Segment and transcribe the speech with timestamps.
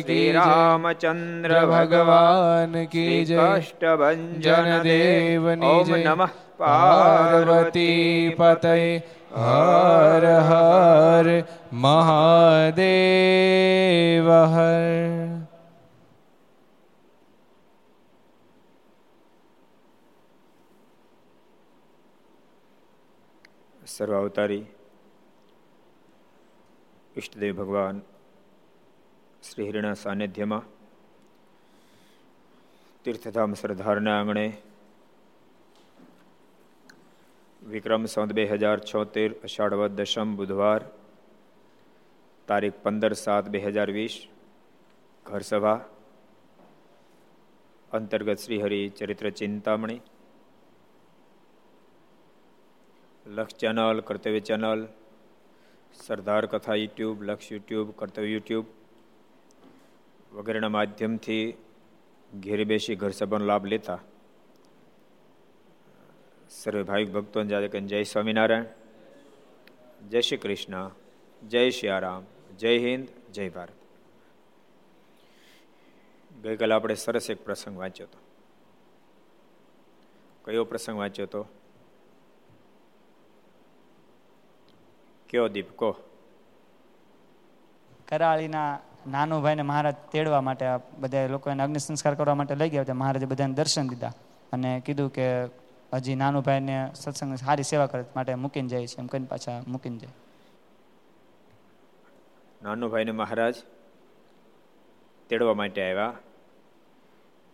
[0.00, 8.74] શ્રી રામચંદ્ર ભગવાન કી જય કષ્ટભંજન દેવની ઓમ જય નમઃ પાર્વતી પતય
[9.38, 11.28] હર હર
[11.80, 12.80] મહાદેવ
[14.48, 14.88] હર
[23.88, 24.24] સર્વ
[27.16, 27.96] ઈષ્ટદેવ ભગવાન
[29.48, 30.64] શ્રી હિરણા સાનિધ્યમાં
[33.04, 34.46] તીર્થધામ સરદારના આંગણે
[37.62, 40.80] વિક્રમ સંત બે હજાર છોતેર અષાઢ દશમ બુધવાર
[42.48, 44.16] તારીખ પંદર સાત બે હજાર વીસ
[45.26, 45.78] ઘર સભા
[47.90, 50.00] અંતર્ગત શ્રી હરિ ચરિત્ર ચિંતામણી
[53.26, 54.80] લક્ષ ચેનલ કર્તવ્ય ચેનલ
[55.98, 58.77] સરદાર કથા યુટ્યુબ લક્ષ યુટ્યુબ કર્તવ્ય યુટ્યુબ
[60.32, 61.56] વગેરેના માધ્યમથી
[62.40, 63.98] ઘેરે બેસી ઘર સભાનો લાભ લેતા.
[66.50, 67.40] સર્વે ભાવિક ભક્તો
[67.86, 68.64] જય સ્વામિનારાયણ.
[70.08, 70.90] જય શ્રી કૃષ્ણ.
[71.48, 71.88] જય શ્રી
[72.56, 73.08] જય હિન્દ.
[73.32, 73.72] જય ભારત.
[76.42, 78.18] ગઈકાલે આપણે સરસ એક પ્રસંગ વાંચ્યો હતો.
[80.44, 81.48] કયો પ્રસંગ વાંચ્યો હતો?
[85.30, 85.78] કયો દીપ?
[85.78, 85.96] કહો
[88.08, 90.66] કરાળીના નાનું ભાઈને મહારાજ તેડવા માટે
[90.98, 92.94] બધા લોકોને અગ્નિ સંસ્કાર કરવા માટે લઈ ગયા હતા.
[92.94, 94.12] મહારાજે બધાને દર્શન દીધા
[94.52, 95.26] અને કીધું કે
[95.92, 98.98] હજી નાનું ભાઈને સત્સંગ સારી સેવા કરે માટે મૂકીને જાય છે.
[98.98, 100.14] એમ કહીને પાછા મૂકીને જાય.
[102.62, 103.54] નાનું ભાઈને મહારાજ
[105.28, 106.14] તેડવા માટે આવ્યા.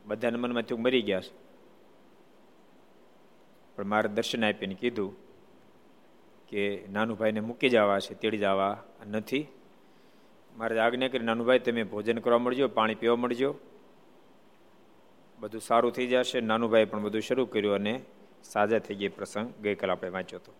[0.07, 1.33] બધાના મનમાં તું મરી ગયા છે
[3.77, 5.17] પણ મારે દર્શન આપીને કીધું
[6.49, 9.47] કે નાનું ભાઈને મૂકી જવા છે, તેડી જવા નથી.
[10.57, 13.55] મારે આજ્ઞા કરી નાનુભાઈ, તમે ભોજન કરવા મળજો, પાણી પીવા મળજો.
[15.39, 16.41] બધું સારું થઈ જશે.
[16.41, 18.03] નાનુભાઈ પણ બધું શરૂ કર્યું અને
[18.45, 19.55] સાજા થઈ ગઈ પ્રસંગ.
[19.63, 20.55] ગઈકાલ આપણે વાંચ્યો હતો.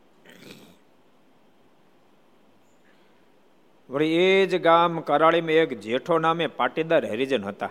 [3.91, 7.71] વળી એ જ ગામ કરાળીમાં એક જેઠો નામે પાટીદાર હરિજન હતા.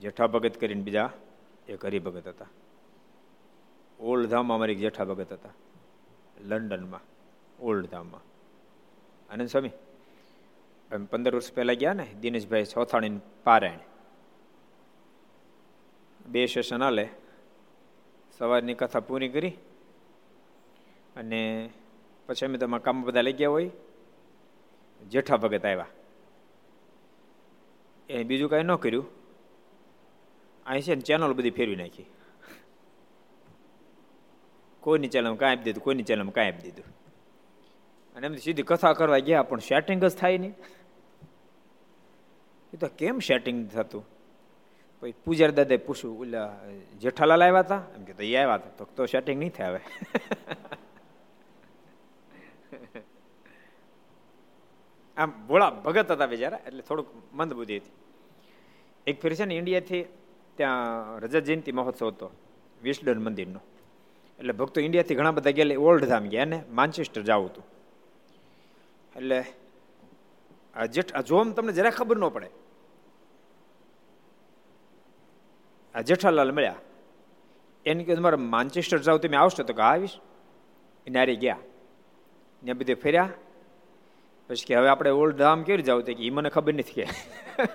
[0.00, 1.10] જેઠા ભગત કરીને બીજા
[1.68, 2.46] એક હરિભગત હતા.
[4.00, 5.48] ઓલ્ડધામમાં અમારી જેઠા ભગત હતા.
[6.40, 7.00] લંડનમાં.
[7.64, 8.20] ઓલ્ડધામમાં
[9.32, 9.70] આનંદ સ્વામી
[10.98, 13.78] પંદર વર્ષ પહેલા ગયા ને, દિનેશભાઈ ચોથાણી પારાયણ.
[16.26, 17.08] બે સેશન હાલે
[18.38, 19.50] સવારની કથા પૂરી કરી
[21.16, 21.70] અને
[22.26, 23.70] પછી અમે તમારા કામ બધા લઈ ગયા હોય.
[25.08, 25.86] જેઠા ભગત આવ્યા.
[28.08, 29.06] એ બીજું કાંઈ ન કર્યું.
[30.66, 32.06] અહીં છે ને ચેનલ બધી ફેરવી નાખી.
[34.80, 36.84] કોઈની ચેનલમાં કાંઈ આપી દીધું, કોઈની ચેનલમાં કાંઈ આપી દીધું.
[38.16, 40.54] અને એમ સીધી કથા કરવા ગયા, પણ સેટિંગ જ થાય નહીં.
[42.72, 44.04] એ તો કેમ સેટિંગ થતું?
[45.02, 46.48] પછી પૂજારી દાદાએ પૂછ્યું, ઓલા,
[47.02, 49.80] જેઠાલાલ આવ્યા હતા એમ કે, તો એ આવ્યા હતા તો સેટિંગ નહીં થાય હવે.
[55.16, 57.94] આમ ભોળા ભગત હતા બિચારા, એટલે થોડુંક મંદ બુદ્ધિ હતી.
[59.06, 60.04] એક ફેર છે ને ઇન્ડિયાથી
[60.58, 62.26] ત્યાં રજત જયંતિ મહોત્સવ હતો
[62.82, 63.60] વિસ્ડન મંદિરનો.
[64.38, 67.64] એટલે ભક્તો ઇન્ડિયાથી ઘણા બધા ગયા ઓલ્ડ ધામ ગયા ને માન્ચેસ્ટર જવું હતું.
[69.16, 69.38] એટલે
[70.74, 72.48] આ જેઠ આ જોમ તમને જરા ખબર ન પડે.
[75.94, 76.74] આ જેઠાલાલ મળ્યા.
[77.86, 80.10] એને કહ્યું તમારે માન્ચેસ્ટર જાવ તમે આવશો તો કે આવીશ.
[81.06, 81.58] એને હારી ગયા.
[82.64, 83.28] ને બધે ફેર્યા.
[84.48, 87.06] પછી કે હવે આપણે ઓલ્ડ ધામ કેવી જાવ તો કે એ મને ખબર નથી કે.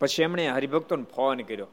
[0.00, 1.66] પછી એમણે હરિભક્તોને ફોન કર્યો.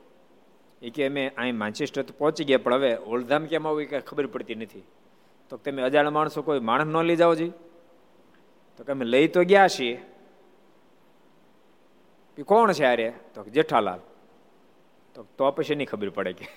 [0.81, 4.25] એ કે અમે અહીં માન્ચેસ્ટર તો પહોંચી ગયા, પણ હવે ઓલ્ધામ કેમ આવું એ ખબર
[4.25, 4.83] પડતી નથી.
[5.49, 7.51] તો તમે અજાણ માણસો કોઈ માણસ ન લઈ જાઓ જી.
[8.77, 10.01] તો કે અમે લઈ તો ગયા છીએ.
[12.43, 13.99] કોણ છે અરે તો જેઠાલાલ.
[15.15, 16.47] તો તો પછી નહીં ખબર પડે કે.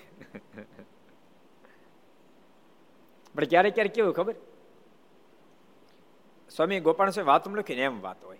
[3.35, 4.35] પણ ક્યારેક ક્યારેક કેવું ખબર?
[6.55, 8.37] સ્વામી ગોપાલ વાત લખીને એમ વાત હોય.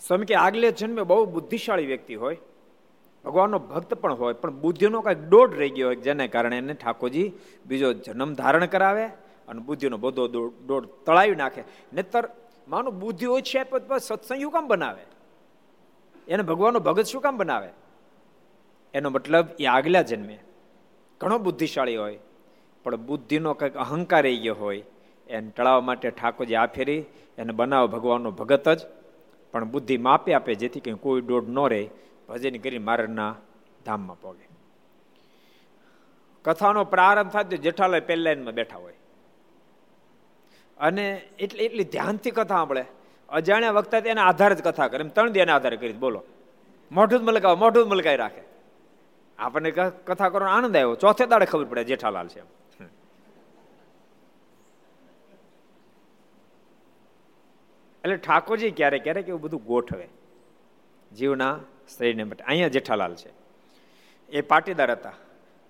[0.00, 2.38] સ્વામી કે આગલે જન્મે બહુ બુદ્ધિશાળી વ્યક્તિ હોય.
[3.24, 7.32] ભગવાનનો ભક્ત પણ હોય, પણ બુદ્ધિનો કાંઈક દોઢ રહી ગયો હોય, જેને કારણે એને ઠાકોરજી
[7.66, 9.06] બીજો જન્મ ધારણ કરાવે
[9.48, 10.28] અને બુદ્ધિનો બધો
[10.66, 11.62] દોઢ તળાવી નાખે.
[11.92, 12.28] નહીતર
[12.68, 15.11] માનો બુદ્ધિ ઓછી આપે તો સત્સંગ કામ બનાવે?
[16.28, 17.68] એને ભગવાનનો ભગત શું કામ બનાવે?
[18.94, 20.38] એનો મતલબ એ આગલા જન્મે.
[21.20, 22.18] ઘણો બુદ્ધિશાળી હોય,
[22.84, 24.82] પણ બુદ્ધિનો કંઈક અહંકાર રહી ગયો હોય,
[25.28, 27.04] એને ટળાવવા માટે ઠાકોરજી આ ફેરી,
[27.38, 28.80] એને બનાવો ભગવાનનો ભગત જ,
[29.52, 31.90] પણ બુદ્ધિ માપે આપે જેથી કંઈ કોઈ દોઢ ન રહે,
[32.28, 33.36] ભજન કરી મારના
[33.86, 34.48] ધામમાં પોગે.
[36.44, 38.94] કથાનો પ્રારંભ થાય તો જેઠાલાલ પહેલા બેઠા હોય.
[40.78, 42.84] અને એટલે એટલી ધ્યાનથી કથા સાંભળે.
[43.32, 45.04] અજાણ્યા વખતે એના આધારે જ કથા કરે.
[45.04, 46.22] એમ ત્રણ દેના આધારે કરી બોલો.
[46.92, 48.42] મોઢું જ મલકાવો, મોઢું જ મલકાઈ રાખે.
[49.38, 49.70] આપણને
[50.06, 50.94] કથા કરવાનો આનંદ આવ્યો.
[50.94, 52.40] ચોથે દાડે ખબર પડે જેઠાલાલ છે
[58.04, 60.08] એટલે ઠાકોરજી ક્યારેક ક્યારેક એવું બધું ગોઠવે.
[61.12, 61.60] જીવના
[61.98, 62.44] શરીરને માટે.
[62.44, 63.30] અહીંયા જેઠાલાલ છે.
[64.28, 65.12] એ પાટીદાર હતા.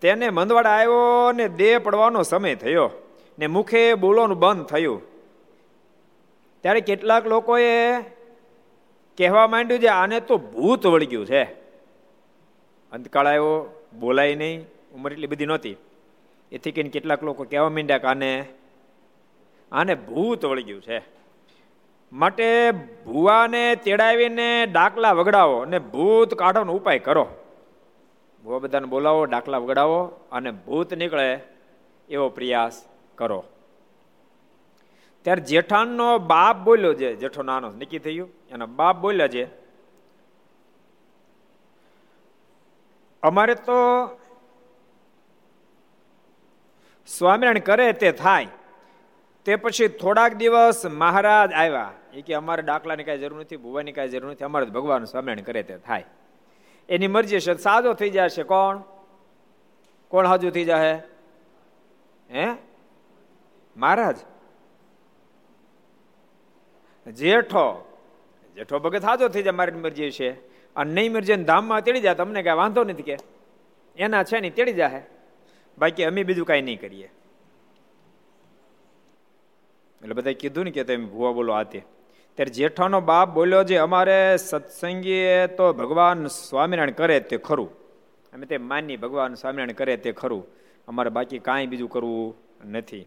[0.01, 2.91] તેને મંદવાડા આવ્યો ને દેહ પડવાનો સમય થયો.
[3.39, 5.12] ને મુખે બોલવાનું બંધ થયું.
[6.63, 8.01] ત્યારે કેટલાક લોકોએ
[9.19, 11.45] કહેવા માંડ્યું છે, આને તો ભૂત વળગ્યું છે.
[12.93, 15.77] અંતકાળ આવ્યો બોલાય નહીં, ઉંમર એટલી બધી નહોતી.
[16.53, 18.45] એથી કહીને કેટલાક લોકો કહેવા માંડ્યા કે, આને
[19.73, 21.03] આને ભૂત વળગ્યું છે.
[22.13, 22.71] માટે
[23.07, 27.29] ભુવાને તેડાવીને ડાકલા વગડાવો અને ભૂત કાઢવાનો ઉપાય કરો.
[28.45, 31.41] ભૂવા બધાને બોલાવો, ડાકલા વગડાવો અને ભૂત નીકળે
[32.09, 32.85] એવો પ્રયાસ
[33.15, 33.45] કરો.
[35.23, 39.45] ત્યારે જેઠાણનો બાપ બોલ્યો છે, જેઠો નાનો નક્કી થયું એનો બાપ બોલ્યા છે,
[43.23, 43.77] અમારે તો
[47.07, 48.49] સ્વામિનારાયણ કરે તે થાય.
[49.45, 51.93] તે પછી થોડાક દિવસ મહારાજ આવ્યા.
[52.15, 55.63] એ કે અમારે દાખલાની કાંઈ જરૂર નથી ભુવાની કાંઈ જરૂર નથી, અમારે ભગવાન સ્વામિનારાયણ કરે
[55.63, 56.05] તે થાય.
[56.89, 58.43] એની મરજી છે સાજો થઈ જશે.
[58.43, 58.83] કોણ?
[60.09, 61.03] કોણ હાજુ થઈ જાય
[62.31, 62.51] હે?
[63.77, 64.17] મહારાજ?
[67.11, 67.99] જેઠો.
[68.55, 70.31] જેઠો ભગત હાજો થઈ જાય, મારી મરજી છે.
[70.77, 73.17] અને નહીં મરજી ધામમાં તેડી જાય, તમને કઈ વાંધો નથી કે?
[73.97, 75.03] એના છે નહીં તેડી જાય
[75.79, 77.13] બાકી અમે બીજું કાંઈ નહીં કરીએ.
[80.03, 81.83] એટલે બધા કીધું ને કે તમે ભૂવા બોલો આ તે.
[82.35, 87.71] ત્યારે જેઠાનો બાપ બોલ્યો છે, અમારે સત્સંગીએ તો ભગવાન સ્વામિનારાયણ કરે તે ખરું.
[88.33, 90.47] અમે તે માની ભગવાન સ્વામિનારાયણ કરે તે ખરું.
[90.89, 92.37] અમારે બાકી કાંઈ બીજું કરવું
[92.71, 93.07] નથી.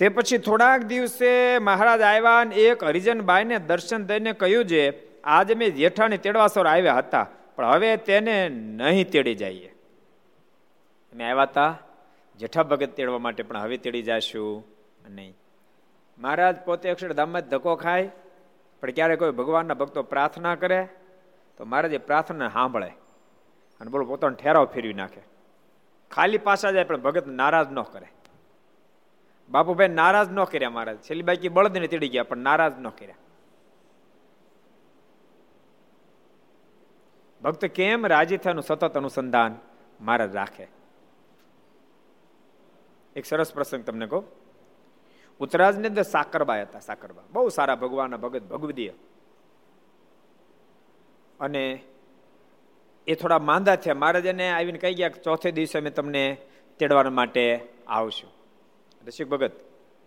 [0.00, 4.82] તે પછી થોડાક દિવસે મહારાજ આવ્યા અને એક હરિજનબાઈને દર્શન દઈને કહ્યું છે
[5.24, 7.26] આજે મેં જેઠાણી તેડવાસર આવ્યા હતા,
[7.56, 9.70] પણ હવે તેને નહીં તેડી જઈએ.
[11.12, 11.72] અમે આવ્યા હતા,
[12.38, 14.64] જેઠા ભગત તેડવા માટે, પણ હવે તેડી જશું
[15.08, 15.34] નહીં.
[16.18, 18.08] મહારાજ પોતે અક્ષરધામમાં ધક્કો ખાય,
[18.80, 20.80] પણ ક્યારે કોઈ ભગવાનના ભક્તો પ્રાર્થના કરે,
[21.56, 22.90] તો મહારાજે પ્રાર્થના સાંભળે
[23.80, 25.22] અને બોલો પોતાનો ઠેરાવ ફેરવી નાખે.
[26.10, 28.08] ખાલી પાછા જાય, પણ ભગત નારાજ ન કરે.
[29.50, 30.98] બાપુભાઈ નારાજ ન કર્યા મહારાજ.
[30.98, 33.14] છેલ્લી બાકી બળદને તેડી ગયા, પણ નારાજ ન કર્યા.
[37.42, 39.58] ભક્ત કેમ રાજી થયાનું સતત અનુસંધાન
[40.00, 40.68] મહારાજ રાખે?
[43.16, 44.24] એક સરસ પ્રસંગ તમને કહું.
[45.40, 47.22] ઉત્તરાજની અંદર સાકરબા હતા, સાકરબા.
[47.32, 48.92] બહુ સારા ભગવાનના ભગત ભગવદીય.
[51.40, 51.82] અને
[53.06, 53.94] એ થોડા માંદા થયા.
[53.94, 56.36] મહારાજ એને આવીને કહી ગયા ચોથે દિવસે અમે તમને
[56.78, 58.39] તેડવા માટે આવશું.
[59.06, 59.52] રસિક ભગત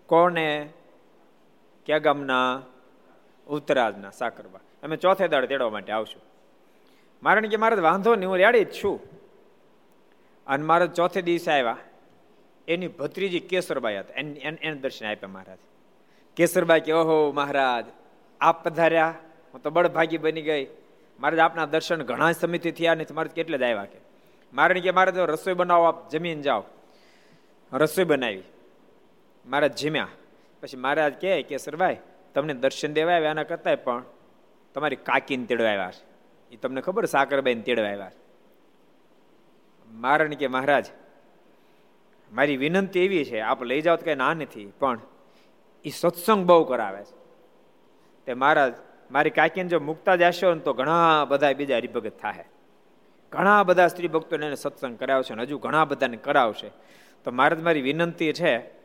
[0.05, 0.69] કોને
[1.85, 2.63] ક્યાં ગામના
[3.47, 6.21] ઉત્તરાજના સાકરબા અમે ચોથે દાડે તેડવા માટે આવશું.
[7.23, 8.99] મારણ કે મારે વાંધો નહીં, હું રેડી જ છું.
[10.47, 11.77] અને મારે ચોથે દિવસે આવ્યા.
[12.67, 14.13] એની ભત્રીજી કેસરબાઈ હતા.
[14.13, 15.57] એને દર્શન આપ્યા મહારાજ
[16.35, 17.85] કેસરબાઈ કે, ઓહો મહારાજ,
[18.41, 19.15] આપ પધાર્યા.
[19.53, 20.67] હું તો બળભાગી બની ગઈ.
[21.19, 23.99] મારે આપના દર્શન ઘણા સમયથી થયા નથી મારે કેટલે જ આવ્યા કે.
[24.53, 26.63] મારે કે, મારે રસોઈ બનાવો, આપ જમીન જાઓ.
[27.73, 28.43] રસોઈ બનાવી.
[29.45, 30.07] મારા જીમ્યા.
[30.61, 31.97] પછી મહારાજ કહે કે સરભાઈ
[32.33, 34.03] તમને દર્શન દેવા આવ્યા એના કરતા પણ
[34.73, 36.05] તમારી કાકીને તેડવા આવ્યા છે.
[36.51, 38.23] એ તમને ખબર સાકરબાઈને તેડવા આવ્યા છે.
[39.91, 40.85] મારણ કે, મહારાજ,
[42.33, 44.99] મારી વિનંતી એવી છે, આપ લઈ જાઓ તો કઈ ના નથી, પણ
[45.85, 47.15] એ સત્સંગ બહુ કરાવે છે.
[48.25, 48.73] તે મહારાજ,
[49.11, 52.45] મારી કાકીને જો મુકતા જશો ને તો ઘણા બધા બીજા હરિભગત થાય
[53.31, 56.71] ઘણા બધા સ્ત્રી ભક્તોને સત્સંગ કરાવશે અને હજુ ઘણા બધાને કરાવશે.
[57.23, 58.82] તો મારે મારી વિનંતી છે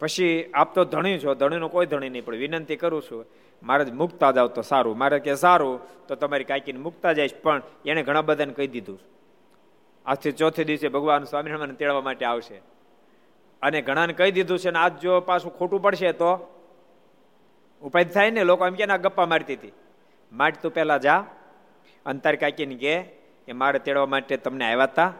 [0.00, 3.26] પછી આપ તો ધણી છો, ધણીનો કોઈ ધણી નહીં, પણ વિનંતી કરું છું,
[3.62, 7.62] મારે જ મુકતા જાવ તો સારું, મારે કે સારું, તો તમારી કાકીને મુકતા જઈશ, પણ
[7.86, 9.00] એને ઘણા બધાને કહી દીધું.
[10.06, 12.60] આજથી ચોથે દિવસે ભગવાન સ્વામિનારાયણ તેડવા માટે આવશે.
[13.62, 16.56] અને ઘણાને કહી દીધું છે, ને આજ જો પાછું ખોટું પડશે તો?
[17.82, 19.72] ઉપાય થાય ને, લોકો એમ કે ગપ્પા મારતી હતી.
[20.32, 21.24] માટ તું પહેલાં જા
[22.06, 22.94] અંતર કાકીને કે
[23.48, 25.12] એ મારે તેડવા માટે તમને આવ્યા હતા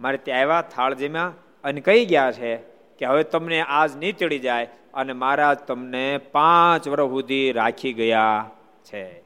[0.00, 1.32] મારે ત્યાં આવ્યા, થાળ જેમ્યા,
[1.64, 2.71] અને કહી ગયા છે
[3.02, 8.50] કે હવે તમને આજ નીચડી જાય અને મહારાજ તમને પાંચ વર્ષ સુધી રાખી ગયા
[8.84, 9.24] છે.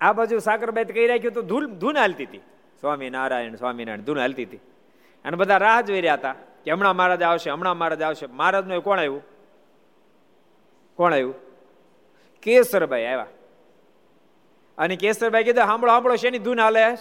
[0.00, 2.38] આ બાજુ સાકરબાઈ કહી રાખ્યું તો ધૂન ધૂન હાલતી હતી.
[2.80, 4.56] સ્વામિનારાયણ સ્વામિનારાયણ, ધૂન હાલતી હતી.
[5.24, 8.26] અને બધા રાહ જોઈ રહ્યા હતા કે હમણાં મહારાજ આવશે, હમણાં મહારાજ આવશે.
[8.26, 9.22] મહારાજનું કોણ આવ્યું?
[10.94, 11.34] કોણ આવ્યું?
[12.42, 13.26] કેસરભાઈ આવ્યા.
[14.78, 16.94] અને કેસરભાઈ કીધું સાંભળો સાંભળો શેની ધૂન હાલે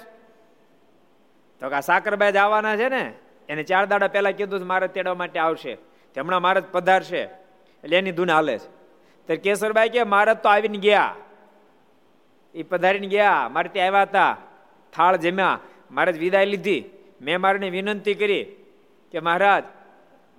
[1.60, 3.14] તો કે સાકરભાઈ જ આવવાના છે ને.
[3.52, 5.78] એને ચાર દાડા પહેલા કીધું મારે તેડવા માટે આવશે.
[6.20, 7.22] હમણાં મારે પધારશે
[7.84, 8.68] એટલે એની ધૂન હાલે છે.
[9.28, 11.16] તો કેસરભાઈ કે મારે તો આવીને ગયા.
[12.56, 13.50] એ પધારીને ગયા.
[13.52, 14.38] મારે ત્યાં આવ્યા હતા.
[14.94, 15.60] થાળ જમ્યા.
[15.92, 16.84] મારે વિદાય લીધી.
[17.22, 18.44] મેં મારે વિનંતી કરી
[19.12, 19.64] કે મહારાજ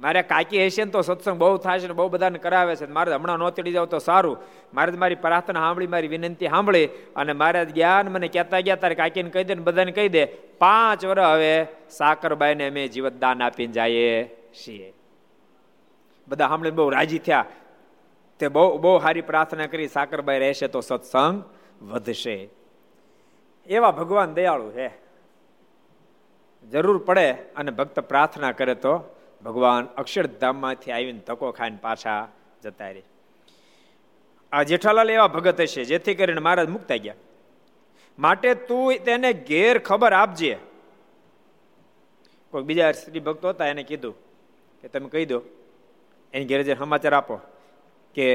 [0.03, 3.15] મારે કાકી હશે ને તો સત્સંગ બહુ થાય છે ને બહુ બધાને કરાવે છે મારે
[3.15, 4.37] હમણાં નો ચડી જાવ તો સારું.
[4.75, 9.31] મારે મારી પ્રાર્થના સાંભળી, મારી વિનંતી સાંભળી અને મારે જ્ઞાન મને કહેતા ગયા, તારે કાકીને
[9.31, 10.25] કહી દે ને બધાને કહી દે,
[10.59, 14.95] પાંચ વર્ષ હવે સાકરબાઈને અમે જીવત દાન આપીને જઈએ છીએ.
[16.29, 17.45] બધા સાંભળીને બહુ રાજી થયા.
[18.39, 21.45] તે બહુ બહુ સારી પ્રાર્થના કરી, સાકરબાઈ રહેશે તો સત્સંગ
[21.83, 22.49] વધશે.
[23.67, 24.89] એવા ભગવાન દયાળુ છે.
[26.71, 32.29] જરૂર પડે અને ભક્ત પ્રાર્થના કરે તો ભગવાન અક્ષરધામમાંથી આવીને તકો ખાઈને પાછા
[32.63, 33.03] જતા રહે.
[34.53, 37.15] આ જેઠાલાલ એવા ભગત હશે, જેથી કરીને મહારાજ મુકતા ગયા.
[38.19, 40.57] માટે તું તેને ઘેર ખબર આપજે.
[42.51, 44.15] કોઈ બીજા સ્ત્રી ભક્તો હતા, એને કીધું
[44.81, 45.43] કે તમે કહી દો,
[46.35, 47.37] એની ઘેર જે સમાચાર આપો
[48.15, 48.27] કે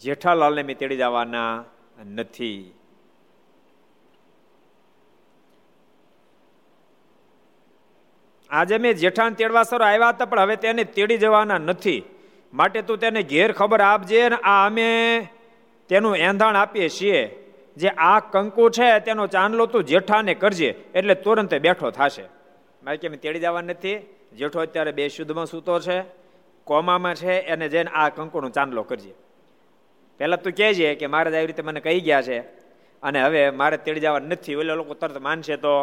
[0.00, 1.64] જેઠાલાલને મેં તેડી જવાના
[2.06, 2.74] નથી.
[8.52, 12.02] આજે મેં જેઠાણ તેડવા સર આવ્યા હતા, પણ હવે તેને તેડી જવાના નથી.
[12.52, 14.88] માટે તું તેને ઘેર ખબર આપજે ને આ અમે
[15.88, 17.20] તેનું એંધાણ આપીએ છીએ.
[17.76, 22.24] જે આ કંકુ છે, તેનો ચાંદલો તું જેઠાને કરજે, એટલે તુરંત બેઠો થશે.
[22.82, 23.98] મારે કે તેડી જવા નથી.
[24.32, 26.04] જેઠો અત્યારે બે શુદ્ધમાં સૂતો છે,
[26.64, 29.14] કોમામાં છે, એને જઈને આ કંકુનો ચાંદલો કરજે.
[30.18, 32.38] પહેલાં તું કહેજે કે મારે આવી રીતે મને કહી ગયા છે,
[33.02, 34.54] અને હવે મારે તેડી જવા નથી.
[34.54, 35.74] ઓલા લોકો તરત માનશે તો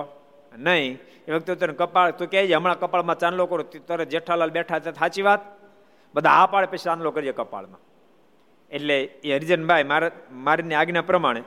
[0.58, 1.00] નહીં.
[1.28, 5.22] એ વખતે તને કપાળ, તું કહેજે, હમણાં કપાળમાં ચાંદલો કરો તરત જેઠાલાલ બેઠા છે સાચી
[5.22, 5.42] વાત?
[6.16, 7.82] બધા આ પાડે પછી ચાંદલો કરીએ કપાળમાં.
[8.72, 11.44] એટલે એ હરિજનભાઈ મારા, મારીની આજ્ઞા પ્રમાણે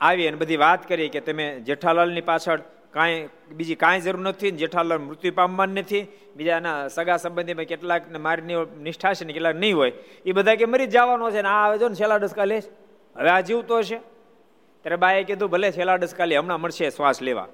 [0.00, 2.60] આવી અને બધી વાત કરી કે તમે જેઠાલાલની પાછળ
[2.92, 6.04] કાંઈ, બીજી કાંઈ જરૂર નથી જેઠાલાલ મૃત્યુ પામવાનું નથી,
[6.36, 9.92] બીજાના સગા સંબંધીમાં કેટલાક મારીની નિષ્ઠા છે ને કેટલાક નહીં હોય,
[10.26, 12.58] એ બધા કે મરી જવાનો છે ને આ આવે જો ને છેલ્લા ડસકા લે
[13.16, 13.98] હવે આ જીવતો હશે.
[14.82, 17.48] ત્યારે બાએ કીધું, ભલે છેલ્લા ડસકાલી હમણાં મળશે શ્વાસ લેવા.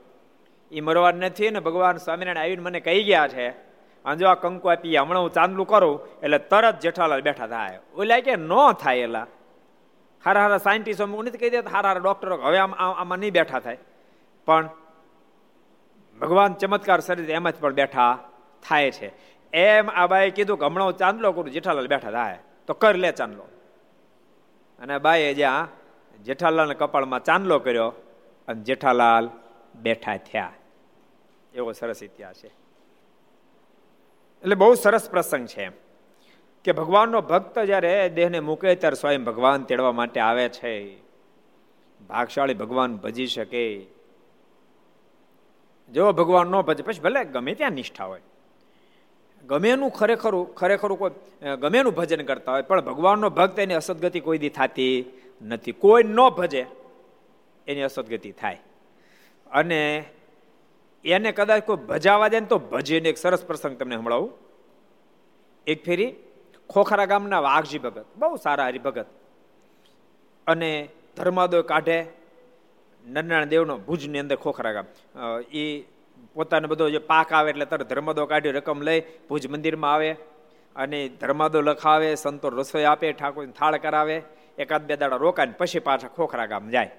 [0.73, 3.49] એ મરવા નથી ને ભગવાન સ્વામિનારાયણ આવીને મને કહી ગયા છે
[4.05, 7.79] અને જો આ કંકુ આપી, હમણાં હું ચાંદલું કરું, એટલે તરત જેઠાલાલ બેઠા થાય.
[7.97, 9.27] ઓલા કે, ન થાય એલા.
[10.25, 13.79] હારા હારા સાયન્ટિસ્ટો નથી કહી દેતા, હારા હારા ડોક્ટરો હવે આમ, આમાં નહીં બેઠા થાય.
[14.47, 14.69] પણ
[16.21, 18.19] ભગવાન ચમત્કાર શરીર એમ જ પણ બેઠા
[18.69, 19.13] થાય છે.
[19.53, 22.39] એમ આ બાએ કીધું કે, હમણાં હું ચાંદલો કરું, જેઠાલાલ બેઠા થાય.
[22.67, 23.49] તો કર લે ચાંદલો.
[24.79, 25.69] અને બાએ જ્યાં
[26.23, 27.89] જેઠાલાલના કપાળમાં ચાંદલો કર્યો
[28.49, 29.31] અને જેઠાલાલ
[29.75, 30.53] બેઠા થયા.
[31.55, 32.49] એવો સરસ ઇતિહાસ છે.
[34.43, 35.73] એટલે બહુ સરસ પ્રસંગ છે એમ.
[36.65, 41.01] કે ભગવાનનો ભક્ત જ્યારે દેહને મૂકે ત્યારે સ્વયં ભગવાન તેડવા માટે આવે છે.
[42.09, 43.87] ભાગશાળી ભગવાન ભજી શકે.
[45.93, 48.21] જો ભગવાન ન ભજે, પછી ભલે ગમે ત્યાં નિષ્ઠા હોય.
[49.47, 51.11] ગમે એનું ખરેખર ખરેખર કોઈ,
[51.57, 55.05] ગમે એનું ભજન કરતા હોય, પણ ભગવાનનો ભક્ત એની અસદગતિ કોઈ દી થતી
[55.43, 55.73] નથી.
[55.73, 56.67] કોઈ ન ભજે,
[57.67, 58.61] એની અસદગતિ થાય.
[59.51, 60.05] અને
[61.05, 64.31] એને કદાચ કોઈ ભજાવા દે ને તો ભજે એક સરસ પ્રસંગ તમને સંભળાવું.
[65.67, 66.15] એક ફેરી
[66.69, 69.07] ખોખરા ગામના વાઘજી ભગત, બહુ સારા હરિભગત.
[70.47, 72.07] અને ધર્માદો કાઢે
[73.07, 74.87] નરનારાયણ દેવનો ભુજની અંદર ખોખરા ગામ.
[75.53, 75.85] એ
[76.35, 80.11] પોતાનો બધો જે પાક આવે એટલે તરત ધર્માદો કાઢી રકમ લઈ ભુજ મંદિરમાં આવે.
[80.77, 84.23] અને ધર્માદો લખાવે, સંતો રસોઈ આપે ઠાકોર થાળ કરાવે.
[84.59, 86.91] એકાદ બે દાડા રોકાય પછી પાછા ખોખરા ગામ જાય.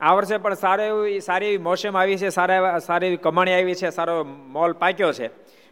[0.00, 3.74] આ વર્ષે પણ સારો એવી સારી એવી મોસમ આવી છે, સારા સારી એવી કમાણી આવી
[3.74, 5.26] છે, સારો મોલ પાક્યો છે.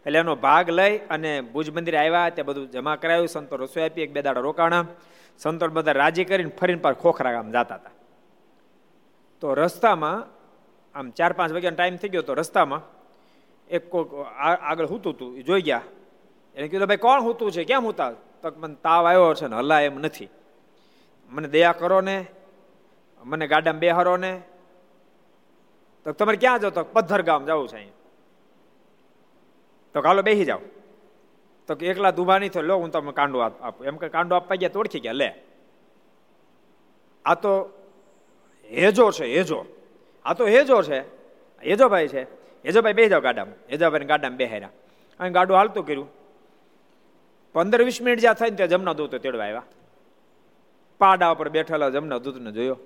[0.07, 4.03] એટલે એનો ભાગ લઈ અને ભુજ મંદિરે આવ્યા તે બધું જમા કરાવ્યું સંતો રસોઈ આપી,
[4.03, 4.87] એક બે દાડા રોકાણા.
[5.39, 7.91] સંતો બધા રાજી કરીને ફરીને પાછ ખોખરા ગામ જતા હતા.
[9.41, 10.27] તો રસ્તામાં,
[10.99, 12.81] આમ ચાર પાંચ વાગ્યાનો ટાઈમ થઈ ગયો તો રસ્તામાં
[13.71, 14.09] એક કોઈક
[14.69, 15.83] આગળ હૂતું હતું એ જોઈ ગયા.
[16.57, 17.65] એને કીધું, ભાઈ, કોણ હૂતું છે?
[17.65, 18.11] કેમ હુતા?
[18.11, 20.29] તો મને તાવ આવ્યો છે ને હલા એમ નથી.
[21.29, 22.27] મને દયા કરો ને,
[23.25, 24.43] મને ગાડામાં બેહારો ને.
[26.05, 27.91] તો તમારે ક્યાં જાવ તો પથ્થર ગામ જવું છે
[29.95, 30.59] તો કાલો બેસી જાઓ.
[31.67, 32.63] તો કે એકલા દુભા નહીં થયો.
[32.63, 35.13] લો, હું તમને કાંડો આપું એમ કે કાંડો આપવા ગયા તો ઓળખી ગયા.
[35.13, 35.35] લે.
[37.25, 37.71] આ તો
[38.73, 39.67] હેજો છે, હેજો.
[40.25, 41.01] આ તો હેજો છે.
[41.67, 42.23] હેજોભાઈ છે.
[42.65, 43.55] હેજોભાઈ બે જાઓ ગાડામાં.
[43.71, 44.71] હેજોભાઈ ગાડામાં બેહાર્યા.
[45.21, 46.09] અને ગાડું હાલતું કર્યું.
[47.53, 49.63] પંદર વીસ મિનિટ જ્યાં થાય ને ત્યાં જમના તો તેડવા આવ્યા.
[50.99, 52.79] પાડા ઉપર બેઠેલા જમના દૂધને જોયો.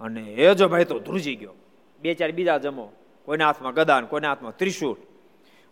[0.00, 1.54] અને એ જો ભાઈ તો ધ્રુજી ગયો.
[2.00, 2.92] બે ચાર બીજા જમો.
[3.24, 4.96] કોઈના હાથમાં ગદા કોઈના હાથમાં ત્રિશુળ.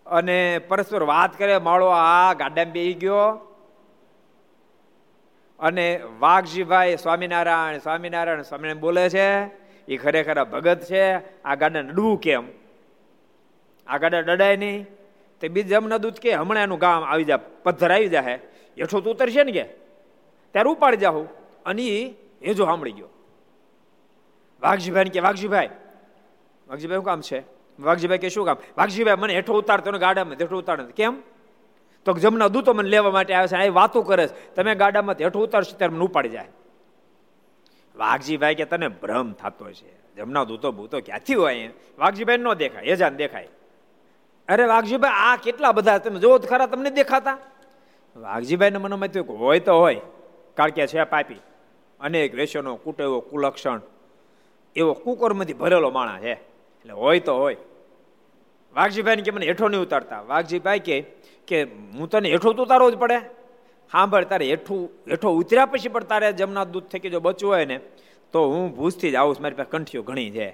[0.06, 3.30] અને પરસ્પર વાત કરે, માળો આ ગાડામાં બેસી ગયો.
[5.60, 9.44] અને વાઘજીભાઈ સ્વામિનારાયણ સ્વામિનારાયણ સ્વામિનારાયણ બોલે છે
[9.86, 12.44] એ ખરેખર ભગત છે, આ ગાડા નડવું કેમ?
[13.86, 14.86] આ ગાડા ડડાય નહીં.
[15.40, 18.34] તે બીજ જમના દૂધ કે હમણાં એનું ગામ આવી જાય પથ્થર આવી જાય
[18.80, 19.62] હેઠો તો ઉતરશે ને કે?
[20.52, 23.08] ત્યારે ઉપાડી જાઉં અને એ જો સાંભળી ગયો.
[24.62, 25.68] વાઘજીભાઈ કે, વાઘજીભાઈ
[26.68, 27.42] વાઘજીભાઈ શું કામ છે?
[27.80, 28.56] વાઘજીભાઈ કે, શું કામ?
[28.76, 31.22] વાઘજીભાઈ, મને હેઠો ઉતારતો ને ગાડામાં હેઠો ઉતાર કેમ?
[32.04, 34.54] તો જમના દૂતો મને લેવા માટે આવે છે, આ વાતો કરે છે.
[34.54, 36.48] તમે ગાડામાં હેઠો ઉતારશો ત્યારે મને ઉપાડી જાય.
[37.96, 40.14] વાઘજીભાઈ કે, તને ભ્રમ થતો છે.
[40.14, 43.48] જમના દૂતો ભૂતો ક્યાંથી હોય વાઘજીભાઈ ન દેખાય, એ જાન દેખાય.
[44.48, 47.38] અરે વાઘજીભાઈ, આ કેટલા બધા તમે જોવો ખરા તમને દેખાતા.
[48.16, 50.00] વાઘજીભાઈ મનમાં થયું હોય તો હોય,
[50.54, 51.40] કારણ કે છે પાપી.
[52.00, 53.80] અનેક વેસનો કુટેવો, કુલક્ષણ
[54.76, 56.32] એવો કુકર્મથી ભરેલો માણસ છે.
[56.32, 57.56] એટલે હોય તો હોય.
[58.74, 60.22] વાઘજીભાઈ કે મને હેઠો નહીં ઉતારતા.
[60.22, 60.96] વાઘજીભાઈ કે
[61.46, 61.62] કે
[61.98, 63.18] હું તને હેઠો તો ઉતારવો જ પડે.
[63.92, 67.80] સાંભળ તારે હેઠું, હેઠો ઉતર્યા પછી પણ તારે જમના દૂધ થકી જો બચવું હોય ને,
[68.32, 70.48] તો હું ભૂજથી જ આવું મારી પાસે કંઠીઓ ઘણી છે.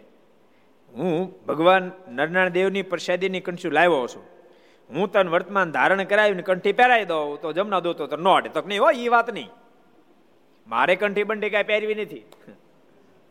[0.95, 4.25] હું ભગવાન નરનારાયણ દેવની પ્રસાદીની કંઠીઓ લાવ્યો છું.
[4.91, 8.67] હું તને વર્તમાન ધારણ કરાવીને કંઠી પહેરાવી દઉં તો જમના દૂધ તો ન અડે તક
[8.67, 9.51] નહીં હોય એ વાત નહીં.
[10.71, 12.25] મારે કંઠી બંટી કાંઈ પહેરવી નથી.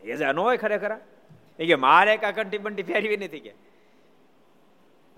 [0.04, 0.98] એ જ ન હોય ખરેખર
[1.60, 3.54] એ કે મારે કાંઈ કંઠી બંટી પહેરવી નથી કે.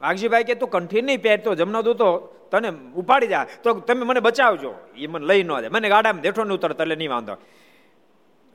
[0.01, 2.17] વાઘજીભાઈ કે, તું કંઠી નહીં પહેરતો જમનો દૂતો,
[2.51, 3.47] તને ઉપાડી જા.
[3.63, 4.73] તો તમે મને બચાવજો.
[4.95, 5.69] એ મને લઈ ન જાય.
[5.69, 7.33] મને ગાડામાં દેઠો નહીં ઉતરતા એટલે નહીં વાંધો.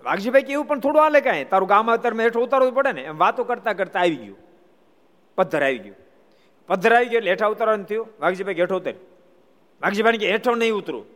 [0.05, 1.44] વાઘજીભાઈ કે, એવું પણ થોડું હાલે કાંઈ?
[1.44, 3.02] તારું ગામ અત્યારે હેઠો ઉતારવું પડે ને?
[3.02, 4.38] એમ વાતો કરતા કરતા આવી ગયું.
[5.37, 5.96] પથ્થર આવી ગયું.
[6.66, 8.09] પથ્થર આવી ગયો એટલે હેઠા ઉતારવાનું થયું.
[8.20, 8.92] વાઘજીભાઈ હેઠો ઉતર.
[9.83, 11.15] વાઘજીભાઈ કે, હેઠો નહીં ઉતરું.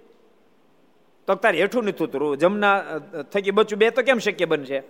[1.30, 2.36] તો તારે હેઠું નથી ઉતરવું.
[2.36, 2.98] જમના
[3.32, 4.80] થકી બચું બે, તો કેમ શક્ય બનશે?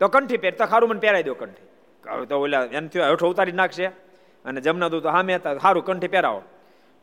[0.00, 2.26] તો કંઠી પહેર, તો ખારું મને પહેરાવી દો કંઠી.
[2.26, 3.86] તો ઓલા એમ થયું, હેઠો ઉતારી નાખશે.
[4.44, 6.42] અને જમના દૂત સામે હતા સારું કંઠી પહેરાવો.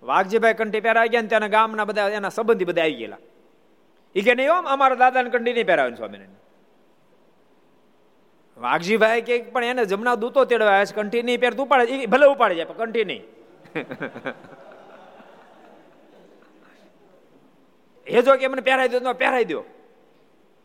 [0.04, 3.18] વાઘજીભાઈ કંઠી પહેરાવી ગયા ને ત્યાં ગામના બધા, એના સંબંધી બધા આવી ગયેલા.
[4.16, 6.42] એ કે નહીં અમારા દાદાને કંઠી નહીં પહેરાવે સ્વામિનારાયણ.
[8.58, 11.84] વાઘજીભાઈ કે પણ એને જમના દૂતો તેડવા છે, કંઠી નહીં પહેરતું ઉપાડે.
[11.84, 13.24] એ ભલે ઉપાડી જાય, પણ કંઠી નહીં.
[18.08, 19.64] એ જો કે મને પહેરાવી દો પહેરાવી દો.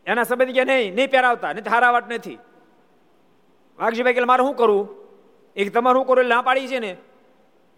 [0.05, 2.37] એના સંબંધી કે નહીં નહીં પહેરાવતા, નહીં હારા વાત નથી.
[3.79, 4.89] વાઘજીભાઈ કે મારે શું કરવું?
[5.55, 6.97] એક તમારું શું કરો ના પાડી છે ને.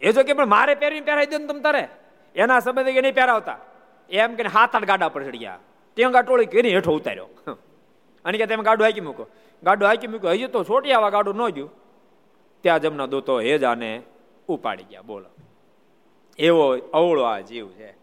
[0.01, 1.87] એ જો કે, પણ મારે પહેરીને પહેરાવી દો ને તમે તારે.
[2.35, 3.57] એના સંબંધી કે નહીં પહેરાવતા.
[4.09, 5.59] એમ કે હાથ આઠ ગાડા પર ચડી ગયા
[5.93, 7.27] ત્યાં ટોળી કે હેઠો ઉતાર્યો.
[8.25, 9.27] અને કે તમે ગાડું હાકી મૂકો
[9.63, 10.31] ગાડું હાકી મૂક્યો.
[10.31, 11.71] હજુ તો છોટી આવા ગાડું ન ગયું.
[12.61, 14.01] ત્યાં જમના દોતો હેજાને
[14.47, 15.01] ઉપાડી ગયા.
[15.01, 15.29] બોલો.
[16.39, 18.00] એવો અવળો આ જીવ છે.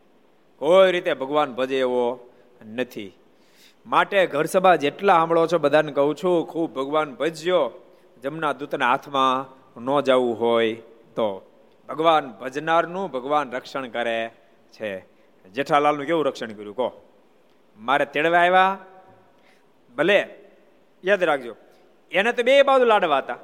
[0.58, 2.30] કોઈ રીતે ભગવાન ભજે એવો
[2.66, 3.12] નથી.
[3.86, 7.70] માટે ઘર સભા જેટલા સાંભળો છો બધાને કહું છું, ખૂબ ભગવાન ભજ્યો,
[8.22, 10.74] જમના દૂતના હાથમાં ન જવું હોય
[11.16, 11.50] તો.
[11.88, 14.30] ભગવાન ભજનારનું ભગવાન રક્ષણ કરે
[14.72, 15.00] છે.
[15.48, 16.76] જેઠાલાલનું કેવું રક્ષણ કર્યું?
[16.76, 16.92] કહો.
[17.78, 18.78] મારે તેડવા આવ્યા?
[19.96, 20.28] ભલે,
[21.04, 21.56] યાદ રાખજો.
[22.12, 23.38] એને તો બે બાજુ લાડવા હતા.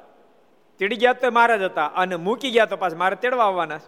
[0.79, 3.79] તેડી ગયા તો મારા જ હતા અને મૂકી ગયા તો પાછા મારે તેડવા આવવાના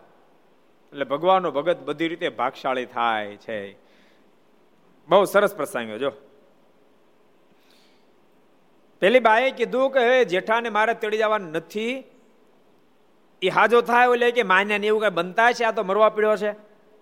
[0.91, 3.73] એટલે ભગવાનનો ભગત બધી રીતે ભાગશાળી થાય છે.
[5.10, 6.12] બહુ સરસ પ્રસંગ જો.
[9.02, 12.04] પેલી બાએ કીધું કે હવે જેઠાને મારે તેડી જવાનું નથી.
[13.41, 15.63] એ હાજો થાય એટલે કે માન્યા ને એવું કઈ બનતા છે?
[15.63, 16.52] આ તો મરવા પીડ્યો છે.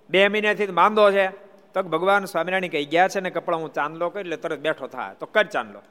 [0.10, 1.28] બે મહિનાથી માંદો છે.
[1.74, 5.16] તો ભગવાન સ્વામિનારાયણ કહી ગયા છે ને, કપડા હું ચાંદલો કરી એટલે તરત બેઠો થાય.
[5.16, 5.82] તો કર ચાંદલો.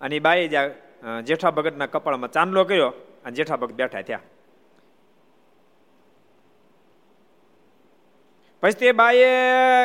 [0.00, 2.88] અને એ બાઈ જ્યાં જેઠા ભગતના કપડામાં ચાંદલો કર્યો
[3.24, 4.20] અને જેઠા ભગત બેઠા થયા.
[8.62, 9.26] પછી તે બાઈએ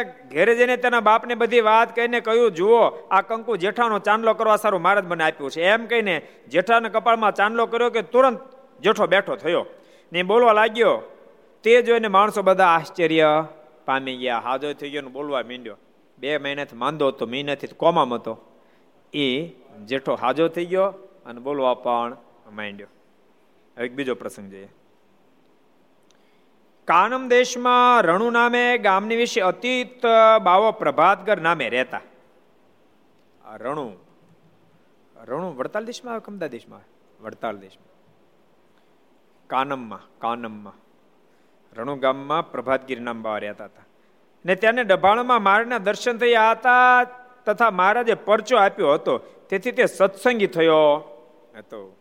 [0.03, 2.81] ઘેરે જઈને તેના બાપને બધી વાત કહીને કહ્યું, જુઓ,
[3.11, 5.61] આ કંકુ જેઠાનો ચાંદલો કરવા સારું મહારાજ મને આપ્યું છે.
[5.61, 8.39] એમ કહીને જેઠાના કપાળમાં ચાંદલો કર્યો કે તુરંત
[8.79, 9.65] જેઠો બેઠો થયો.
[10.13, 11.01] ને બોલવા લાગ્યો,
[11.63, 13.45] તે જોઈને માણસો બધા આશ્ચર્ય
[13.85, 14.39] પામી ગયા.
[14.39, 15.77] હાજો થઈ ગયો બોલવા માંડ્યો.
[16.17, 18.41] બે મહિનાથી માંદો હતો, મહિનાથી કોમામ હતો.
[19.13, 19.47] એ
[19.85, 20.85] જેઠો હાજો થઈ ગયો
[21.25, 22.17] અને બોલવા પણ
[22.51, 22.87] માંડ્યો.
[23.83, 24.69] એક બીજો પ્રસંગ જોઈએ.
[26.85, 30.05] કાનમ દેશમાં રણુ નામે ગામની વિશે અતીત
[30.43, 32.01] બાવો પ્રભાતગર નામે રહેતા.
[33.55, 33.93] રણુ
[35.23, 36.81] રણુ વડતાલ દેશમાં આવે કમદા દેશમાં
[37.23, 37.91] વડતાલ દેશમાં.
[39.47, 40.73] કાનમમાં કાનમમાં.
[41.77, 43.83] રણુ ગામમાં પ્રભાતગીરી નામ બાવા રહેતા હતા.
[44.45, 47.03] ને ત્યાંને ડભાણમાં મારના દર્શન થયા હતા,
[47.45, 49.17] તથા મહારાજે પરચો આપ્યો હતો.
[49.49, 50.79] તેથી તે સત્સંગી થયો.
[51.57, 51.95] હતો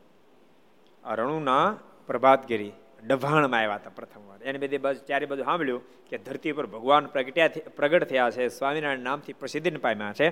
[1.05, 2.73] આ રણુના પ્રભાતગીરી
[3.07, 4.43] ડભાણમાં આવ્યા હતા પ્રથમ વાર.
[4.43, 8.99] એને બધી બસ ચારે બધું સાંભળ્યું કે ધરતી પર ભગવાન પ્રગટ્યા પ્રગટ થયા છે, સ્વામિનારાયણ
[8.99, 10.29] નામથી પ્રસિદ્ધિને પામ્યા છે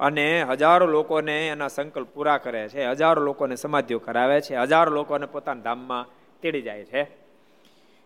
[0.00, 5.26] અને હજારો લોકોને એના સંકલ્પ પૂરા કરે છે, હજારો લોકોને સમાધિઓ કરાવે છે, હજારો લોકોને
[5.26, 6.06] પોતાના ધામમાં
[6.42, 7.04] તેડી જાય છે.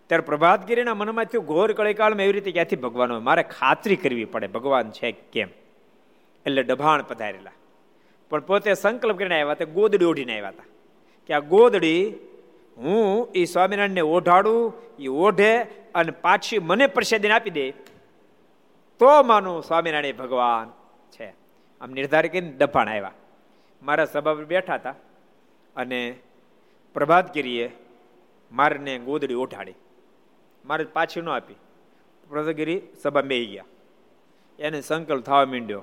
[0.06, 4.90] ત્યારે પ્રભાતગીરીના મનમાં થયું, ઘોર કળીકાળમાં એવી રીતે ક્યાંથી ભગવાન મારે ખાતરી કરવી પડે, ભગવાન
[4.90, 5.48] છે કેમ?
[6.46, 7.50] એટલે ડભાણ પધારેલા.
[8.30, 10.64] પણ પોતે સંકલ્પ કરીને આવ્યા હતા, ગોદડી ઓઢીને આવ્યા હતા.
[11.26, 12.14] કે આ ગોદડી
[12.76, 15.52] હું એ સ્વામિનારાયણને ઓઢાડું એ ઓઢે
[15.94, 17.70] અને પાછી મને પ્રસાદીને આપી દે,
[19.00, 20.72] તો માનું સ્વામિનારાયણ ભગવાન
[21.10, 21.28] છે.
[21.80, 23.12] આમ નિર્ધાર કરીને દફાણ આવ્યા
[23.82, 24.94] મારા સભા પર બેઠા હતા
[25.76, 26.00] અને
[26.94, 27.66] પ્રભાતગીરીએ
[28.52, 29.74] મારને ગોદડી ઓઢાડી.
[30.64, 31.56] મારે પાછી ન આપી.
[32.30, 33.64] પ્રભાતગીરી સભા બે ગયા.
[34.58, 35.82] એને સંકલ્પ થવા માંડ્યો.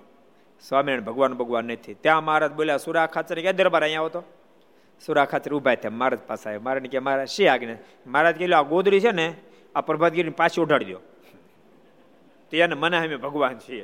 [0.61, 1.93] સ્વામિનારાયણ ભગવાન ભગવાન નથી.
[1.93, 4.23] ત્યાં મહારાજ બોલ્યા સુરા ખાચર ક્યાં દરબાર અહીંયા આવો તો
[5.05, 5.91] સુરા ખાતર ઊભા થયા.
[5.91, 6.59] મહારાજ પાસે આવ્યા.
[6.59, 7.75] મહારાજ કે મારા, શી આજ્ઞા?
[8.07, 9.33] મહારાજ કે આ ગોદડી છે ને,
[9.75, 10.99] આ પ્રભાતગીરી પાછી ઉઠાડી દો
[12.51, 13.81] તો એને મને અમે ભગવાન છીએ.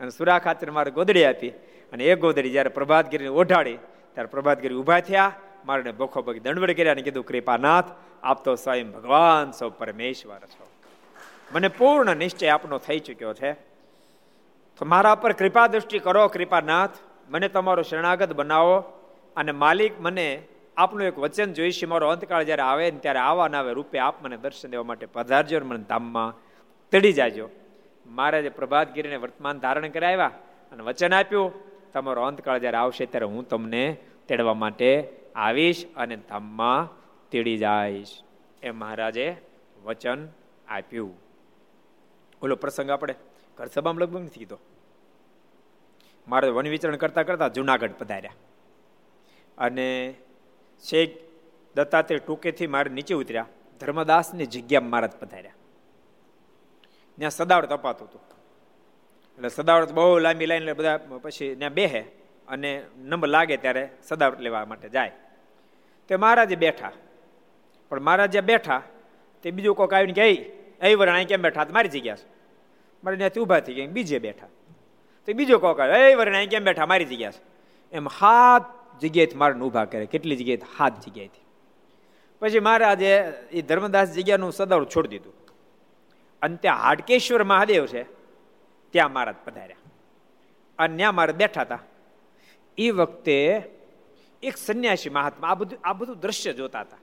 [0.00, 1.48] અને સુરા ખાતર મારે ગોદડી આપી.
[1.92, 3.76] અને એ ગોદડી જ્યારે પ્રભાતગીરીને ઓઢાડી
[4.14, 5.32] ત્યારે પ્રભાતગીરી ઊભા થયા.
[5.64, 7.84] મારે ભોખો ભગી દંડવડ કર્યા અને કીધું, કૃપાનાથ,
[8.22, 10.70] આપ તો સ્વયં ભગવાન, સૌ પરમેશ્વર છો.
[11.52, 13.52] મને પૂર્ણ નિશ્ચય આપનો થઈ ચુક્યો છે.
[14.78, 16.90] તો મારા પર કૃપા દૃષ્ટિ કરો, કૃપાનાથ.
[17.28, 19.01] મને તમારો શરણાગત બનાવો.
[19.36, 20.42] અને માલિક મને
[20.76, 24.24] આપનું એક વચન જોઈશે મારો અંતકાળ જ્યારે આવે ને ત્યારે આવા ના આવે રૂપે આપ
[24.24, 26.34] મને દર્શન દેવા માટે પધારજો મને ધામમાં
[26.92, 27.48] તડી જાજો.
[28.06, 30.26] મહારાજે પ્રભાતગીરીને વર્તમાન ધારણ કરાવ્યા
[30.72, 31.52] અને વચન આપ્યું,
[31.92, 33.96] તમારો અંતકાળ જ્યારે આવશે ત્યારે હું તમને
[34.28, 36.88] તેડવા માટે આવીશ અને ધામમાં
[37.30, 38.22] તેડી જઈશ.
[38.62, 39.36] એ મહારાજે
[39.84, 40.28] વચન
[40.68, 41.14] આપ્યું.
[42.42, 43.14] ઓલો પ્રસંગ આપણે
[43.56, 44.58] ઘર સભામાં લગભગ નથી કીધો.
[46.28, 48.32] મારે વન વિચરણ કરતા કરતા જુનાગઢ પધાર્યા.
[49.58, 50.14] અને
[50.88, 51.10] શેખ
[51.74, 53.46] દત્તાત્રેય ટૂંકેથી મારે નીચે ઉતર્યા.
[53.80, 55.52] ધર્મદાસની જગ્યા મહારાજ પધાર્યા.
[57.18, 58.20] ત્યાં સદાવડ તપાતું હતું.
[59.36, 62.00] એટલે સદાવડ બહુ લાંબી લાઈન બધા પછી ત્યાં બેહે
[62.48, 65.12] અને નંબર લાગે ત્યારે સદાવટ લેવા માટે જાય.
[66.08, 66.92] તે મહારાજે બેઠા.
[67.88, 68.82] પણ મહારાજ જ્યાં બેઠા,
[69.42, 70.30] તે બીજું કોઈક આવીને કે
[70.82, 71.66] એ વરણ, અહીં કેમ બેઠા?
[71.70, 72.26] મારી જગ્યા છે.
[73.04, 73.86] મારે ત્યાંથી ઊભા થઈ ગયા.
[73.86, 74.46] બીજે બેઠા.
[75.26, 76.86] તો બીજો કોક આવે એ વરણ, અહીં કેમ બેઠા?
[76.86, 77.40] મારી જગ્યા છે.
[77.92, 78.62] એમ હાથ
[79.02, 80.06] જગ્યાએથી મારે ઊભા કરે.
[80.06, 80.58] કેટલી જગ્યાએ?
[80.78, 81.44] હાથ જગ્યાએથી.
[82.40, 85.32] પછી મહારાજે એ ધર્મદાસ જગ્યાનું સદાવડ છોડી દીધું.
[86.42, 88.02] અને ત્યાં હાડકેશ્વર મહાદેવ છે,
[88.90, 89.76] ત્યાં મહારાજ પધાર્યા.
[90.78, 91.78] અને ત્યાં મારા બેઠા હતા.
[92.78, 93.62] એ વખતે
[94.42, 96.96] એક સંન્યાસી મહાત્મા, આ બધું આ બધું દ્રશ્ય જોતા હતા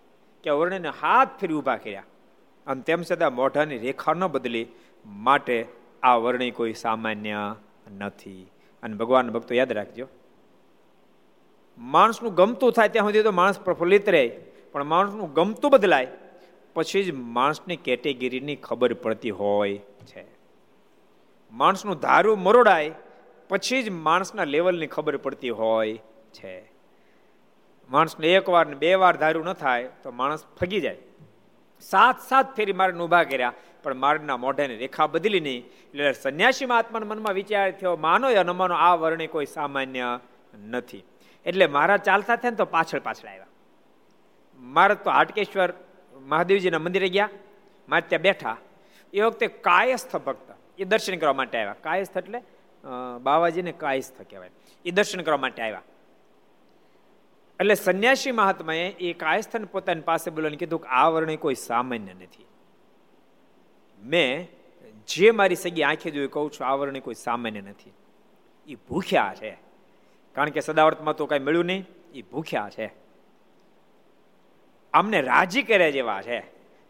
[0.44, 2.04] કે વર્ણને હાથ ફેરી ઊભા કર્યા.
[2.68, 4.68] અને તેમ છતાં મોઢાની રેખા ન બદલી
[5.06, 5.66] માટે
[6.04, 7.56] આ વર્ણી કોઈ સામાન્ય
[7.98, 8.48] નથી.
[8.84, 10.08] અને ભગવાન ભક્તો યાદ રાખજો.
[11.80, 14.28] માણસનું ગમતું થાય ત્યાં સુધી તો માણસ પ્રફુલ્લિત રહે.
[14.72, 16.08] પણ માણસનું ગમતું બદલાય,
[16.74, 20.26] પછી જ માણસની કેટેગરીની ખબર પડતી હોય છે.
[21.52, 22.92] માણસનું ધારું મરોડાય,
[23.50, 25.98] પછી જ માણસના લેવલની ખબર પડતી હોય
[26.34, 26.72] છે.
[27.90, 30.98] માણસને એક વાર ને બે વાર ધારું ન થાય તો માણસ ફગી જાય.
[31.82, 35.66] સાત સાત ફેરી મારને ઊભા કર્યા, પણ મારના મોઢાને રેખા બદલી નહીં.
[35.66, 40.20] એટલે સંન્યાસી મહાત્માના મનમાં વિચાર થયો માનો યા ન આ વર્ણે કોઈ સામાન્ય
[40.70, 41.04] નથી.
[41.46, 43.48] એટલે મારા ચાલતા થયા ને તો પાછળ પાછળ આવ્યા.
[44.60, 45.74] મારા તો હાટકેશ્વર
[46.22, 47.30] મહાદેવજીના મંદિરે ગયા.
[47.90, 48.58] મારે ત્યાં બેઠા.
[49.14, 51.76] એ વખતે કાયસ્થ ભક્ત એ દર્શન કરવા માટે આવ્યા.
[51.84, 52.44] કાયસ્થ એટલે
[53.24, 54.52] બાવાજીને કાયસ્થ કહેવાય.
[54.86, 55.82] એ દર્શન કરવા માટે આવ્યા.
[57.60, 62.46] એટલે સંન્યાસી મહાત્માએ એ કાયસ્થન પોતાની પાસે બોલાવીને કીધું કે આ વર્ણ કોઈ સામાન્ય નથી.
[64.06, 64.48] મેં
[65.08, 67.94] જે મારી સગી આંખે જોઈ કહું છું, આ વર્ણ કોઈ સામાન્ય નથી.
[68.68, 69.69] એ ભૂખ્યા છે.
[70.36, 72.94] કારણ કે સદાવર્તમાં તો કાંઈ મળ્યું નહીં એ ભૂખ્યા છે.
[74.94, 76.46] અમને રાજી કર્યા જેવા છે.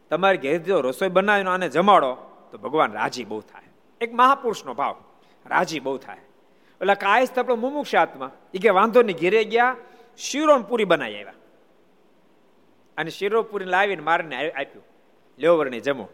[0.09, 2.17] તમારે ઘેર જો રસોઈ બનાવીને આને જમાડો,
[2.51, 3.63] તો ભગવાન રાજી બહુ થાય.
[4.01, 5.03] એક મહાપુરુષનો ભાવ,
[5.45, 6.17] રાજી બહુ થાય.
[6.81, 9.75] એટલે કાયસ્થ આપણો મુમુક્ષ આત્મા એ કે વાંધો નહીં, ઘેરે ગયા
[10.17, 11.33] શિરોન પૂરી બનાવી આવ્યા.
[12.97, 14.83] અને શીરો પૂરી લાવીને મારને આપ્યું.
[15.37, 16.09] લેવરને જમો.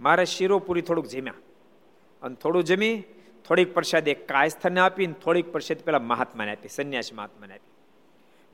[0.00, 1.34] મારે શીરો પૂરી થોડુંક જમ્યા.
[2.22, 3.04] અને થોડું જમી
[3.46, 7.72] થોડીક પ્રસાદ એક કાયસ્થને આપીને થોડીક પ્રસાદ પેલા મહાત્માને આપી, સંન્યાસી મહાત્માને આપી.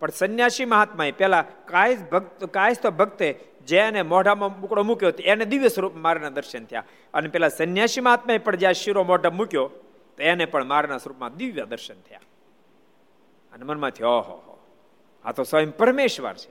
[0.00, 5.96] પણ સંન્યાસી મહાત્માએ પેલા કાયસ્થ ભક્ત, કાયસ્થ ભક્તે જેને મોઢામાં બુકડો મૂક્યો એને દિવ્ય સ્વરૂપ
[5.96, 6.84] મારના દર્શન થયા.
[7.14, 9.66] અને પેલા સંન્યાસી મહાત્માએ પણ જ્યાં શિરો મોઢા મૂક્યો,
[10.16, 12.20] તો એને પણ મારના સ્વરૂપમાં દિવ્ય દર્શન થયા.
[13.52, 14.58] અને મનમાંથી ઓહો
[15.24, 16.50] આ તો સ્વયં પરમેશ્વર છે.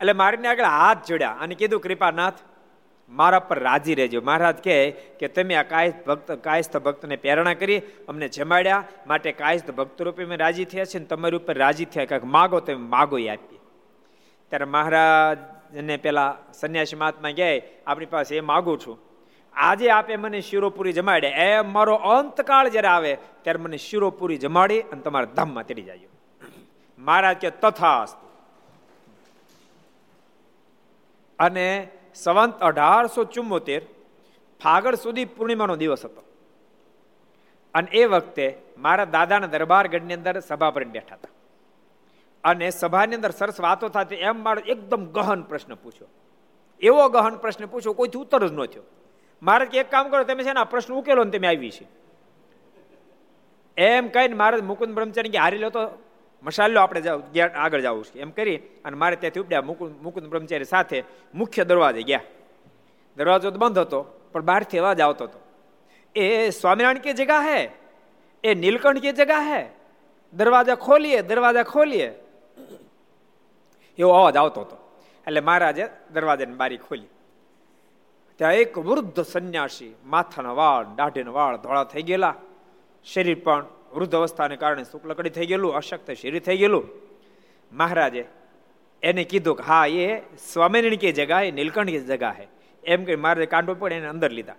[0.00, 2.34] એટલે મારીને આગળ હાથ જોડ્યા અને કીધું, કૃપાનાથ
[3.08, 4.20] મારા પર રાજી રહેજો.
[4.20, 8.84] મહારાજ કહે કે તમે આ કાયસ્થ ભક્ત, કાયસ્થ ભક્તને પ્રેરણા કરી અમને જમાડ્યા.
[9.06, 12.04] માટે કાયસ્થ ભક્ત રૂપે મેં રાજી થયા છે ને તમારી ઉપર રાજી થયા.
[12.04, 13.58] કાંઈક માગો તમે માગો એ આપીએ.
[14.48, 18.98] ત્યારે મહારાજને પેલા સંન્યાસી મહાત્મા કહે, આપણી પાસે એ માગું છું.
[19.54, 21.30] આજે આપે મને શિરોપુરી જમાડ્યા.
[21.30, 26.00] એ મારો અંતકાળ જ્યારે આવે, ત્યારે મને શિરોપુરી જમાડી અને તમારા ધામમાં તેડી જાય
[26.98, 28.06] મહારાજ કે તથા
[31.38, 31.88] અને
[32.22, 33.82] સંવંત અઢારસો ચુમ્મોતેર
[34.62, 36.22] ફાગળ સુધી પૂર્ણિમાનો દિવસ હતો.
[37.74, 41.28] અને એ વખતે મારા દાદાના દરબારગઢની અંદર સભા પર બેઠા હતા.
[42.44, 46.08] અને સભાની અંદર સરસ વાતો થતી એમ મારો એકદમ ગહન પ્રશ્ન પૂછ્યો.
[46.80, 48.82] એવો ગહન પ્રશ્ન પૂછ્યો, કોઈથી ઉત્તર જ ન થયો.
[49.42, 51.86] મારે એક કામ કરો, તમે છે ને આ પ્રશ્ન ઉકેલો ને તમે આવી છે.
[53.76, 55.82] એમ કહીને મારે મુકુંદ બ્રહ્મચારી કે હારી લો તો
[56.42, 57.08] મસાલો આપણે
[57.40, 58.20] આગળ જવું છે.
[58.20, 62.20] એમ કરી અને મારે ત્યાંથી ઉપડ્યા મુકુંદ મુકુંદ બ્રહ્મચારી સાથે મુખ્ય દરવાજે ગયા.
[63.16, 65.40] દરવાજો તો બંધ હતો, પણ બહારથી અવાજ આવતો હતો.
[66.14, 67.68] એ સ્વામિનારાયણ કે જગા હે?
[68.44, 69.68] એ નીલકંઠ કે જગા હે?
[70.32, 72.14] દરવાજા ખોલીએ દરવાજા ખોલીએ.
[73.98, 74.76] એવો અવાજ આવતો હતો.
[75.26, 77.06] એટલે મહારાજે દરવાજાની બારી ખોલી.
[78.36, 82.34] ત્યાં એક વૃદ્ધ સંન્યાસી, માથાના વાળ, દાઢીના વાળ, ધોળા થઈ ગયેલા.
[83.04, 86.88] શરીર પણ વૃદ્ધ અવસ્થાને કારણે શુક્લકડી થઈ ગયેલું, અશક્ત શરીર થઈ ગયેલું.
[87.72, 88.24] મહારાજે
[89.02, 90.20] એને કીધું કે, હા, એ
[90.52, 92.46] સ્વામિનારાયણ કે જગા એ નીલકંઠ કે જગા હે.
[92.84, 94.54] એમ કે મારે કાંડો પડે એને અંદર લીધા.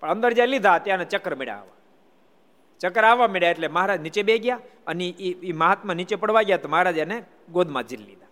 [0.00, 1.80] પણ અંદર જ્યાં લીધા, ત્યાં ચક્ર મળ્યા આવવા
[2.80, 6.68] ચક્કર આવવા મળ્યા એટલે મહારાજ નીચે બે ગયા અને એ મહાત્મા નીચે પડવા ગયા તો
[6.68, 8.26] મહારાજ એને ગોદમાં જીલ લીધા.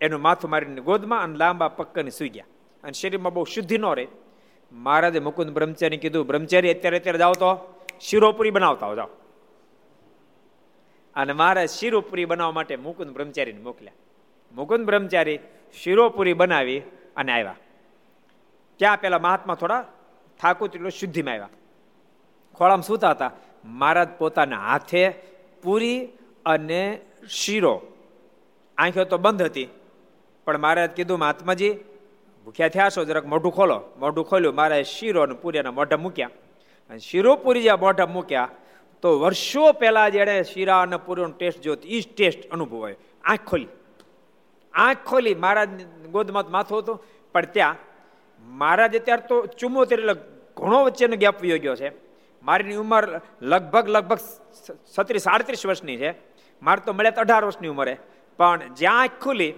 [0.00, 2.44] એનું માથું મારીને ગોદમાં અને લાંબા પક્કની સુઈ ગયા.
[2.82, 4.06] અને શરીરમાં બહુ શુદ્ધિ ન રહે.
[4.72, 7.73] મહારાજે મુકુંદ બ્રહ્મચારી કીધું, બ્રહ્મચારી, અત્યારે અત્યારે જાઓ તો.
[8.00, 9.06] શિરોપુરી બનાવતા જાઓ.
[11.16, 13.92] અને મારે શિરોપુરી બનાવવા માટે મુકુંદ બ્રહ્મચારીને મોકલ્યા.
[14.54, 15.38] મુકુંદ બ્રહ્મચારી
[15.82, 16.82] શિરોપુરી બનાવી
[17.16, 17.56] અને આવ્યા.
[18.76, 19.84] ત્યાં પેલા મહાત્મા થોડા
[20.42, 21.48] ઠાકુર શુદ્ધિમાં આવ્યા.
[22.54, 23.30] ખોળામાં સૂતા હતા,
[23.64, 25.14] મહારાજ પોતાના હાથે
[25.62, 26.08] પૂરી
[26.46, 27.82] અને શીરો.
[28.78, 29.68] આંખો તો બંધ હતી,
[30.44, 31.74] પણ મહારાજ કીધું, મહાત્માજી,
[32.44, 33.82] ભૂખ્યા થયા છો, જરાક મોઢું ખોલો.
[33.98, 36.30] મોઢું ખોલ્યું, મારે શીરો અને પૂરીના મોઢા મૂક્યા.
[36.90, 38.48] અને શિરોપુરી જ્યાં મોઢા મૂક્યા,
[39.02, 42.96] તો વર્ષો પહેલા જેણે શીરા અને પૂરીનો ટેસ્ટ જોયો એ જ ટેસ્ટ અનુભવાય.
[43.24, 43.68] આંખ ખોલી.
[44.74, 45.34] આંખ ખોલી.
[45.34, 45.68] મહારાજ
[46.06, 46.96] ગોદમાં માથું હતું.
[47.32, 47.76] પણ ત્યાં
[48.40, 50.14] મહારાજ અત્યારે તો ચુમ્મોતેર એટલે
[50.56, 51.88] ઘણો વચ્ચેનો ગેપ વયો ગયો છે.
[52.42, 53.04] મારીની ઉંમર
[53.42, 54.18] લગભગ લગભગ
[54.98, 56.10] છત્રીસ સાડત્રીસ વર્ષની છે.
[56.62, 57.96] મારે તો મળ્યા તો અઢાર વર્ષની ઉંમરે.
[58.38, 59.52] પણ જ્યાં આંખ ખુલી,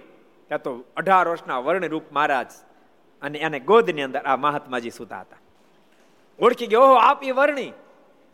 [0.47, 2.49] ત્યાં તો અઢાર વર્ષના વર્ણરૂપ મહારાજ
[3.21, 5.37] અને એને ગોદની અંદર આ મહાત્માજી સુતા હતા.
[6.41, 7.73] ઓળખી ગયો, ઓહો, આપ એ વર્ણી.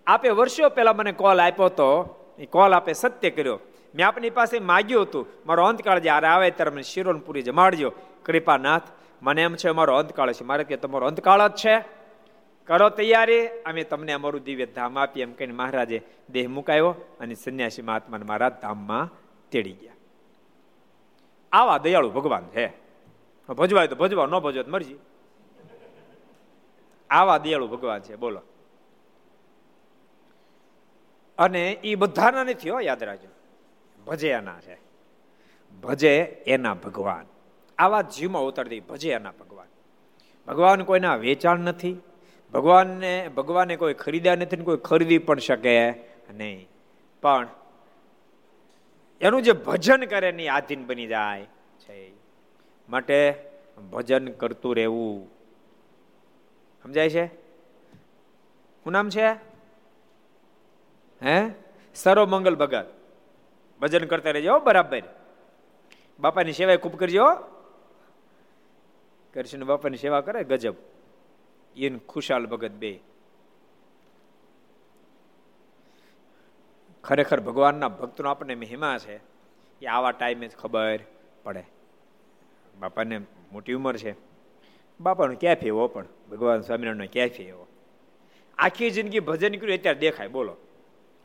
[0.08, 3.60] આપે વર્ષો પહેલા મને કોલ આપ્યો હતો એ કોલ આપે સત્ય કર્યો.
[3.96, 7.94] મેં આપની પાસે માગ્યું હતું, મારો અંતકાળ જ્યારે આવે ત્યારે મને શિરોનપુરી જમાડજો.
[8.26, 8.82] કૃપાનાથ,
[9.22, 10.44] મને એમ છે, મારો અંતકાળ છે.
[10.44, 11.80] મારે કે, તમારો અંતકાળ જ છે?
[12.68, 13.48] કરો તૈયારી.
[13.48, 18.50] અમે તમને અમારું દિવ્ય ધામ આપીએ, એમ કહીને મહારાજે દેહ મુકાયો અને સંન્યાસી મહાત્માને મારા
[18.50, 19.10] ધામમાં
[19.52, 19.94] તેડી ગયા.
[21.52, 22.74] આવા દયાળુ ભગવાન છે.
[23.50, 24.96] ભજવાય તો ભજવા ન ભજવા મરજી.
[27.14, 28.42] આવા દયાળુ ભગવાન છે, બોલો.
[31.38, 33.28] અને એ બધાના નથી હો, યાદ રાખજો.
[34.04, 34.78] ભજે એના છે.
[35.82, 37.26] ભજે એના ભગવાન.
[37.78, 39.68] આવા જીવમાં ઉતરતી ભજે એના ભગવાન.
[40.48, 41.98] ભગવાન કોઈના વેચાણ નથી,
[42.54, 45.90] ભગવાનને, ભગવાને કોઈ ખરીદ્યા નથી ને કોઈ ખરીદી પણ શકે
[46.34, 46.68] નહીં.
[47.22, 47.48] પણ
[49.22, 51.48] એનું જે ભજન કરે એની આધીન બની જાય
[51.80, 52.12] છે.
[52.90, 53.36] માટે
[53.92, 55.33] ભજન કરતું રહેવું.
[56.84, 57.28] સમજાય છે?
[58.84, 59.28] શું નામ છે?
[61.26, 61.52] હે?
[61.96, 62.94] સર્વમંગલ ભગત.
[63.82, 65.04] ભજન કરતા રહેજો બરાબર.
[66.20, 67.26] બાપાની સેવા ખૂબ કરજો
[69.34, 70.76] કૃષ્ણ બાપાની સેવા કરે, ગજબ.
[71.76, 73.00] એન ખુશાલ ભગત બે.
[77.04, 79.18] ખરેખર ભગવાનના ભક્તનો આપણને મહિમા છે.
[79.82, 81.00] એ આવા ટાઈમે જ ખબર
[81.44, 81.64] પડે.
[82.80, 84.33] બાપાને મોટી ઉંમર છે.
[85.00, 86.06] બાપાનો કેફે એવો પણ?
[86.32, 87.68] ભગવાન સ્વામિનારાયણનો કેફ એવો
[88.58, 90.56] આખી જિંદગી ભજન કર્યું, અત્યારે દેખાય, બોલો.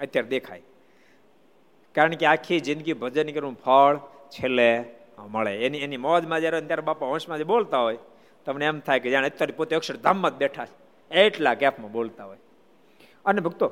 [0.00, 0.62] અત્યારે દેખાય.
[1.94, 3.96] કારણ કે આખી જિંદગી ભજન કરવું ફળ
[4.28, 4.84] છેલ્લે
[5.28, 5.66] મળે.
[5.66, 7.98] એની એની મોજમાં જ્યારે ત્યારે બાપા વંશમાં જે બોલતા હોય,
[8.44, 11.14] તમને એમ થાય કે જાણે અત્યારે પોતે અક્ષરધામમાં જ બેઠા છે.
[11.14, 12.38] એટલા કેફમાં બોલતા હોય.
[13.24, 13.70] અને ભક્તો,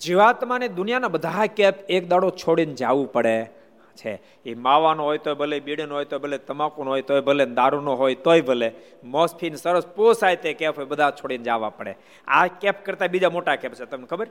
[0.00, 3.57] જીવાત્માને દુનિયાના બધા કેપ એક દાડો છોડીને જવું પડે.
[4.04, 4.22] છે.
[4.46, 8.14] એ માવાનો હોય તો ભલે, બીડીનો હોય તો ભલે, તમાકુનો હોય તોય ભલે, દારૂનો હોય
[8.14, 8.72] તોય ભલે,
[9.04, 11.94] મોસફીન સરસ પોસાય તે કેફ હોય બધા છોડીને જવા પડે.
[12.28, 14.26] આ કેફ કરતા બીજા મોટા કેફ છે, તમને ખબર?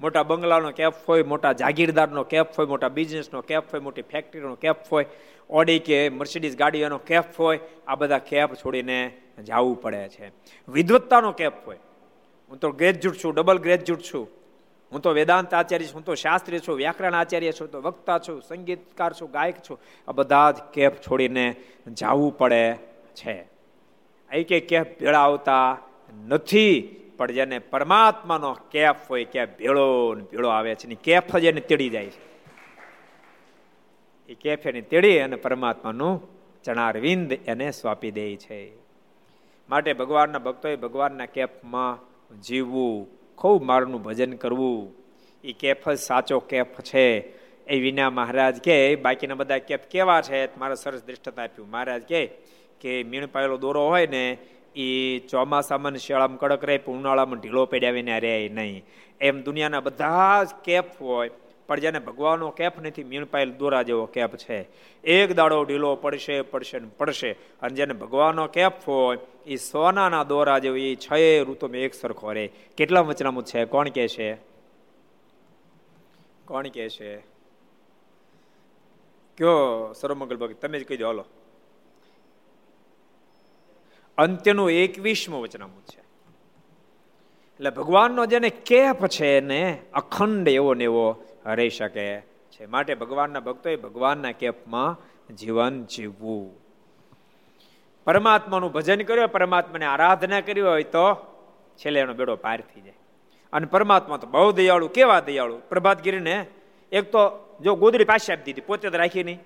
[0.00, 4.76] મોટા બંગલાનો કેફ હોય, મોટા જાગીરદારનો કેફ હોય, મોટા બિઝનેસનો કેફ હોય, મોટી ફેક્ટરીનો કેફ
[4.92, 5.06] હોય,
[5.50, 10.32] ઓડી કે મર્સિડીઝ ગાડીઓનો કેફ હોય, આ બધા કેફ છોડીને જવું પડે છે.
[10.68, 11.78] વિદવત્તાનો કેફ હોય.
[12.50, 14.43] હું તો ગ્રેજ્યુએટ છું, ડબલ ગ્રેજ્યુએટ છું.
[14.94, 18.42] હું તો વેદાંત આચાર્ય છું, હું તો શાસ્ત્રી છું, વ્યાકરણ આચાર્ય છું તો વક્તા છું,
[18.42, 19.80] સંગીતકાર છું, ગાયક છું.
[20.08, 22.74] આ બધા જ કેફ છોડીને જવું પડે
[23.14, 23.46] છે.
[24.32, 25.78] એ કે કેફ ભેળા આવતા
[26.26, 26.80] નથી,
[27.16, 31.88] પણ જેને પરમાત્માનો કેફ હોય કે ભેળો ભેળો આવે છે ને કેફ જ એને તેડી
[31.88, 32.22] જાય છે.
[34.28, 36.28] એ કેફ એને તેડી અને પરમાત્માનું
[36.64, 38.72] ચણારવિંદ એને સ્વાપી દે છે.
[39.68, 41.98] માટે ભગવાનના ભક્તોએ ભગવાનના કેફમાં
[42.40, 44.94] જીવવું ખૂબ મારનું ભજન કરવું.
[45.44, 47.20] એ કેફ જ સાચો કેફ છે.
[47.66, 50.58] એ વિના મહારાજ કે, બાકીના બધા કેફ કેવા છે?
[50.58, 51.70] મારે સરસ દૃષ્ટતા આપ્યું.
[51.70, 52.26] મહારાજ કે
[52.80, 54.38] કે મીણ પાયેલો દોરો હોય ને
[54.76, 58.84] એ ચોમાસામાં શિયાળામાં કડક રહે, પણ ઉનાળામાં ઢીલો પડ્યા રહે નહીં.
[59.20, 61.30] એમ દુનિયાના બધા જ કેફ હોય.
[61.66, 64.68] પણ જેને ભગવાનનો કેફ નથી, મીણ પાયેલ દોરા જેવો કેફ છે.
[65.04, 67.32] એક દાડો ઢીલો પડશે પડશે ને પડશે.
[67.32, 71.12] અને જેને ભગવાનનો કેફ હોય એ સોનાના દોરા જેવો એ છ
[71.48, 72.50] ઋતુમાં એક સરખો રહે.
[72.76, 73.64] કેટલા વચનામું છે?
[73.64, 74.34] કોણ કે છે?
[76.44, 77.16] કોણ કે છે?
[79.38, 81.24] કયો સર્વમંગલ ભગત તમે જ કહી દો, હાલો.
[84.18, 86.00] અંત્યનું એકવીસમું વચનામૃત છે.
[87.54, 92.66] એટલે ભગવાનનો જેને કેફ છે એને અખંડ એવો ને એવો રહી શકે છે.
[92.66, 94.98] માટે ભગવાનના ભક્તોએ ભગવાનના કેફમાં
[95.34, 96.64] જીવન જીવવું.
[98.04, 101.14] પરમાત્માનું ભજન કર્યું, પરમાત્માને આરાધના કરી હોય તો
[101.76, 102.94] છેલ્લે એનો બેડો પાર થઈ જાય.
[103.52, 105.58] અને પરમાત્મા તો બહુ દયાળુ, કેવા દયાળુ?
[105.68, 106.46] પ્રભાતગીરીને
[106.92, 109.38] એક તો જો ગોદડી પાસે આપી દીધી, પોતે તો રાખી નહીં.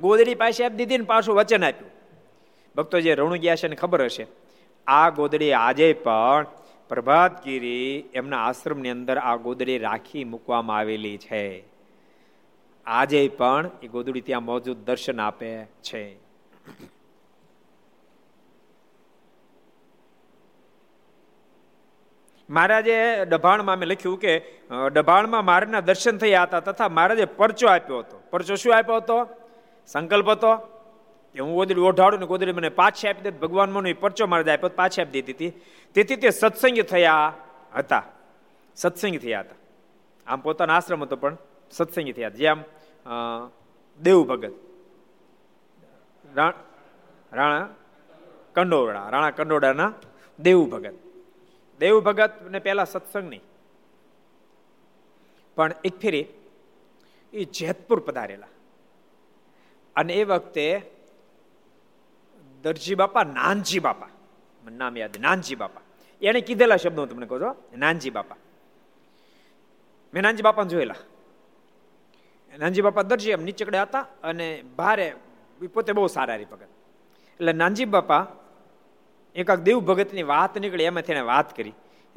[0.00, 1.90] ગોદડી પાસે આપી દીધી ને પાછું વચન આપ્યું.
[2.76, 4.26] ભક્તો જે રણુ ગયા છે ને ખબર હશે?
[4.86, 6.46] આ ગોદડી આજે પણ
[6.90, 11.44] પ્રભાતગીરી એમના આશ્રમની અંદર આ ગોદડી રાખી મૂકવામાં આવેલી છે.
[12.86, 15.50] આજે પણ એ ગોદડી ત્યાં મોજૂદ દર્શન આપે
[15.82, 16.02] છે.
[22.50, 24.34] મહારાજે ડભાણમાં મેં લખ્યું કે
[24.92, 28.22] ડભાણમાં મારના દર્શન થયા હતા તથા મહારાજે પરચો આપ્યો હતો.
[28.30, 29.18] પરચો શું આપ્યો હતો?
[29.86, 30.52] સંકલ્પ હતો?
[31.34, 35.02] હું ગોદડી ઓઢાડું ને ગોદડી મને પાછી આપી દે, ભગવાન મને પરચો મહારાજ આપ્યો પાછી
[35.02, 35.50] આપી દીધી હતી.
[35.96, 37.34] તેથી તે સત્સંગ થયા
[37.74, 38.04] હતા.
[38.76, 39.58] સત્સંગ થયા હતા.
[40.26, 41.36] આમ પોતાનો આશ્રમ હતો, પણ
[41.70, 42.58] સત્સંગી થયા જેમ
[44.00, 44.54] દેવ ભગત
[47.32, 47.68] રાણા
[48.54, 49.92] કંડોરડા, રાણા કંડોડાના
[50.38, 50.94] દેવ ભગત
[51.80, 53.44] દેવ ભગત ને પહેલા સત્સંગ નહીં.
[55.56, 56.26] પણ એક ફેરી
[57.32, 58.50] એ જેતપુર પધારેલા.
[59.96, 60.66] અને એ વખતે
[62.62, 64.10] દરજી બાપા, નાનજી બાપા.
[64.80, 65.82] નામ યાદ નાનજી બાપા.
[66.22, 68.36] એને કીધેલા શબ્દો તમને કહો છો નાનજી બાપા.
[70.14, 71.00] મેં નાનજી બાપાને જોયેલા.
[72.58, 74.46] નાનજી બાપા દરજી એમ નીચે હતા અને
[74.76, 75.14] ભારે
[75.74, 76.70] પોતે બહુ સારા રી ભગત
[77.40, 78.26] એટલે નાનજી બાપા
[79.34, 81.74] એકાક દેવ ભગતની વાત નીકળી એમાંથી એને વાત કરી.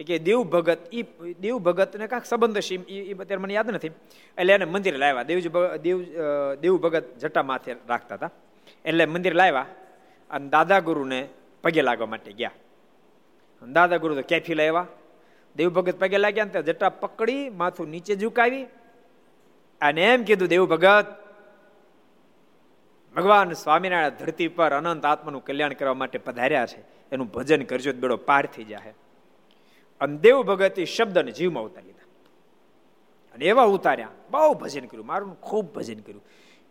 [0.08, 1.02] કે દેવ ભગત એ
[1.40, 3.92] દેવ ભગતને કાંક સંબંધ છે એ અત્યારે મને યાદ નથી.
[4.38, 5.24] એટલે એને મંદિર લાવ્યા.
[5.24, 5.50] દેવજી
[5.82, 5.98] દેવ
[6.56, 8.32] દેવ ભગત જટા માથે રાખતા હતા.
[8.86, 9.66] એટલે મંદિર લાવ્યા.
[10.30, 11.28] અને દાદા ગુરુને
[11.64, 12.52] પગે લાગવા માટે ગયા.
[13.62, 14.88] દાદા ગુરુ તો કેફી લાવ્યા
[15.56, 18.66] દેવભગત પગે લાગ્યા ને જટા પકડી, માથું નીચે ઝુકાવી
[19.82, 21.06] અને એમ કીધું દેવ ભગત
[23.16, 26.82] ભગવાન સ્વામિનારાયણ ધરતી પર અનંત આત્માનું કલ્યાણ કરવા માટે પધાર્યા છે.
[27.12, 28.94] એનું ભજન કરજો બેડો પાર થઈ જાય
[30.02, 32.08] અને દેવ ભગત એ શબ્દને જીવમાં ઉતારી લીધા
[33.34, 34.10] અને એવા ઉતાર્યા.
[34.32, 35.06] બહુ ભજન કર્યું.
[35.06, 36.24] મારું ખૂબ ભજન કર્યું.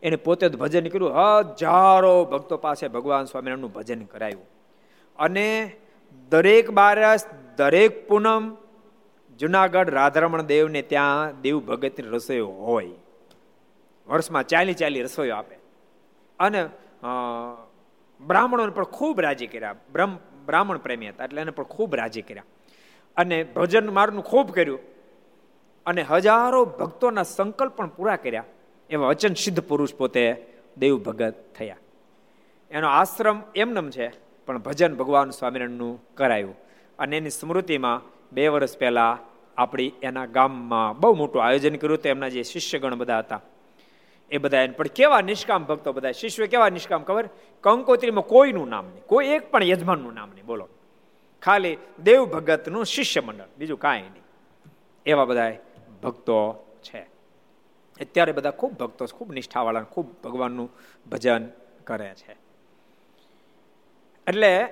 [0.03, 1.12] એને પોતે જ ભજન કર્યું.
[1.14, 4.46] હજારો ભક્તો પાસે ભગવાન સ્વામિનારાયણનું ભજન કરાયું.
[5.18, 5.76] અને
[6.28, 7.26] દરેક બારસ,
[7.57, 8.57] દરેક પૂનમ
[9.38, 12.90] જુનાગઢ રાધારમણ દેવને ત્યાં દેવ ભગતની રસોઈ હોય.
[14.09, 15.57] વર્ષમાં ચાલી ચાલી રસોઈઓ આપે.
[16.38, 16.68] અને
[18.26, 19.74] બ્રાહ્મણોને પણ ખૂબ રાજી કર્યા.
[19.92, 22.42] બ્રહ્મ, બ્રાહ્મણ પ્રેમી હતા એટલે એને પણ ખૂબ રાજી કર્યા.
[23.16, 24.78] અને ભજન મારનું ખૂબ કર્યું.
[25.86, 28.44] અને હજારો ભક્તોના સંકલ્પ પણ પૂરા કર્યા.
[28.93, 30.47] એવા વચન સિદ્ધ પુરુષ પોતે
[30.78, 31.76] દેવ ભગત થયા.
[32.70, 34.12] એનો આશ્રમ એમનેમ છે,
[34.47, 36.57] પણ ભજન ભગવાન સ્વામિનારાયણનું કરાયું.
[36.99, 39.18] અને એની સ્મૃતિમાં બે વર્ષ પહેલા
[39.57, 43.40] આપણી એના ગામમાં બહુ મોટું આયોજન કર્યું હતું, એમના જે શિષ્યગણ બધા હતા.
[44.30, 47.28] એ બધા પણ કેવા નિષ્કામ ભક્તો બધા, શિષ્યો કેવા નિષ્કામ ખબર?
[47.61, 50.68] કંકોત્રીમાં કોઈનું નામ નહીં, કોઈ એક પણ યજમાનનું નામ નહીં, બોલો.
[51.43, 54.22] ખાલી દેવ ભગતનું શિષ્ય મંડળ બીજું કાંઈ નહીં.
[55.07, 55.53] એવા બધા
[56.03, 57.12] ભક્તો છે.
[58.01, 60.72] અત્યારે બધા ખૂબ ભક્તો, ખૂબ નિષ્ઠાવાળા, ખૂબ ભગવાનનું
[61.11, 61.49] ભજન
[61.84, 62.36] કરે છે.
[64.26, 64.66] એટલે,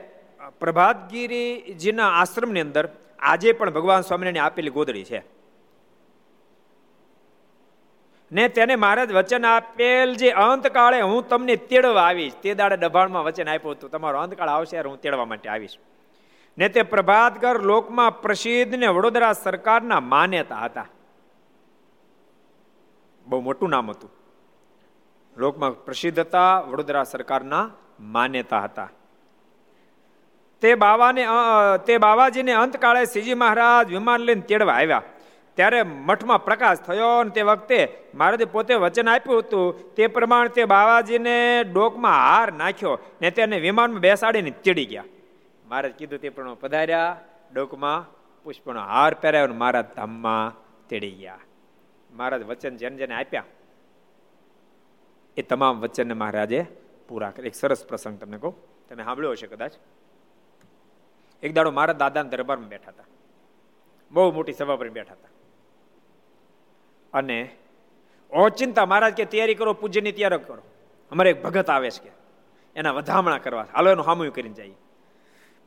[0.60, 5.22] પ્રભાતગીરીજીના આશ્રમની અંદર આજે પણ ભગવાન સ્વામિનારાયણ આપેલી ગોદડી છે.
[8.32, 13.48] ને તેને મહારાજ વચન આપેલ જે અંતકાળે હું તમને તેડવા આવીશ, તે દાડે દબાણમાં વચન
[13.48, 13.90] આપ્યું હતું.
[13.90, 15.76] તમારો અંતકાળ આવશે હું તેડવા માટે આવીશ.
[16.58, 20.86] ને તે પ્રભાતગર લોકમાં પ્રસિદ્ધ ને વડોદરા સરકારના માન્યતા હતા.
[23.30, 24.10] બહુ મોટું નામ હતું.
[25.36, 27.64] લોકમાં પ્રસિદ્ધ હતા વડોદરા સરકારના
[28.14, 28.88] માન્યતા હતા.
[30.62, 31.24] તે બાવાને
[31.86, 35.02] તે બાવાજીને અંતકાળે શ્રીજી મહારાજ વિમાન લઈને તેડવા આવ્યા.
[35.56, 37.78] ત્યારે મઠમાં પ્રકાશ થયો અને તે વખતે
[38.14, 39.94] મહારાજે પોતે વચન આપ્યું હતું.
[39.94, 41.36] તે પ્રમાણે તે બાવાજીને
[41.74, 45.04] ડોકમાં હાર નાખ્યો ને તેને વિમાનમાં બેસાડીને તેડી ગયા.
[45.68, 47.16] મહારાજ કીધું તે પ્રમાણે પધાર્યા,
[47.54, 48.00] ડોકમાં
[48.44, 50.54] પુષ્પનો હાર પહેરાયો મહારાજ ધામમાં
[50.88, 51.38] તેડી ગયા.
[52.12, 53.44] મહારાજ વચન જેને જેને આપ્યા,
[55.36, 56.66] એ તમામ વચનને મહારાજે
[57.08, 58.54] પૂરા કરે એક સરસ પ્રસંગ તમને કહું.
[58.88, 59.72] તમે સાંભળ્યો હશે કદાચ.
[61.42, 63.04] એક દાડો મારા દાદાના દરબારમાં બેઠા હતા.
[64.11, 65.28] બહુ મોટી સભા પર બેઠા હતા.
[67.12, 67.38] અને
[68.30, 70.62] ઓચિંતા મહારાજ કે તૈયારી કરો પૂજ્યની તૈયારી કરો.
[71.11, 72.11] અમારે એક ભગત આવે છે કે,
[72.76, 73.66] એના વધામણા કરવા.
[73.74, 74.76] હાલો એનું હામયું કરીને જઈએ.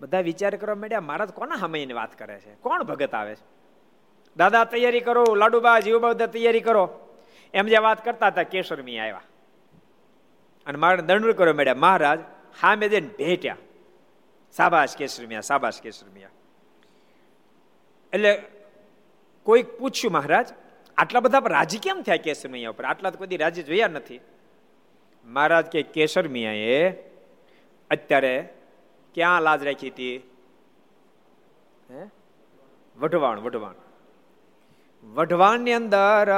[0.01, 2.55] બધા વિચાર કરવા માંડ્યા, મહારાજ કોના હામયની વાત કરે છે?
[2.55, 3.62] કોણ ભગત આવે છે?
[4.37, 6.83] દાદા, તૈયારી કરો, લાડુબા જીવબા બધા તૈયારી કરો.
[7.53, 9.21] એમ જે વાત કરતા હતા કેશરમી આવ્યા.
[10.65, 12.19] અને મારે દંડ કર્યો મેળ્યા મહારાજ,
[12.61, 13.57] હામે જઈને ભેટ્યા.
[14.51, 16.29] સાબાશ કેસરમિયા સાબાશ કેસરમિયા
[18.13, 18.41] એટલે
[19.43, 20.47] કોઈક પૂછ્યું, મહારાજ,
[20.97, 22.85] આટલા બધા રાજી કેમ થયા કેસર મિયા ઉપર?
[22.85, 24.19] આટલા તો કદી રાજી જોયા નથી.
[25.25, 26.91] મહારાજ કે કેસર મિયાએ
[27.91, 28.53] અત્યારે
[29.13, 30.17] ક્યાં લાજ રાખી હતી?
[32.97, 33.82] વઢવાણ વઢવાણ.
[35.03, 36.31] વઢવાણની અંદર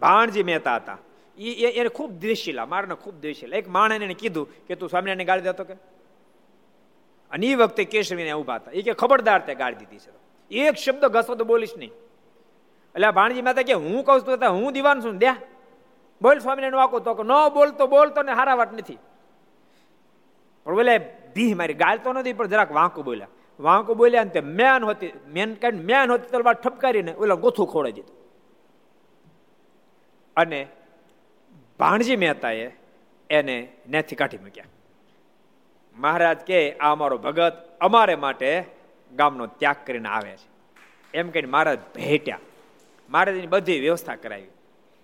[0.00, 0.98] ભાણજી મહેતા હતા.
[1.38, 5.40] એ, એને ખૂબ દ્વેષીલા મારને ખૂબ દ્વેષીલા એક માણસ એને કીધું કે, તું સ્વામિનારાયણ ગાળી
[5.40, 5.74] દેતો કે?
[7.30, 8.70] અને એ વખતે કેશવીને ઊભા હતા.
[8.70, 10.10] એ કે, ખબરદાર તે ગાળી દીધી છે.
[10.54, 11.90] એક શબ્દ ઘસો તો બોલીશ નહીં.
[12.94, 15.26] એટલે ભાણજી મહેતા કે, હું કહું છું હું દીવાન છું દે.
[16.22, 18.98] બોલ સ્વામિનારાયણ વાકો તો ન બોલતો બોલતો ને હારા વાત નથી.
[20.64, 20.98] પણ બોલે
[21.34, 23.26] ભી મારી, ગાળતો નથી, પણ જરાક વાંકું બોલ્યા.
[23.62, 27.92] વાંકું બોલ્યા ને તે મેન હોતી, મેન કાઢી મેન હોતી તલવાર ઠપકારીને ઓલા ગોથું ખોડાઈ
[27.92, 28.16] દીધું.
[30.36, 30.66] અને
[31.78, 32.70] ભાણજી મહેતાએ
[33.30, 34.64] એને નેથી કાઢી મૂક્યા.
[35.96, 38.64] મહારાજ કે, આ અમારો ભગત અમારે માટે
[39.16, 40.52] ગામનો ત્યાગ કરીને આવે છે.
[41.14, 42.38] એમ કહીને મહારાજ ભેટ્યા.
[43.08, 44.44] મહારાજની બધી વ્યવસ્થા કરાવી.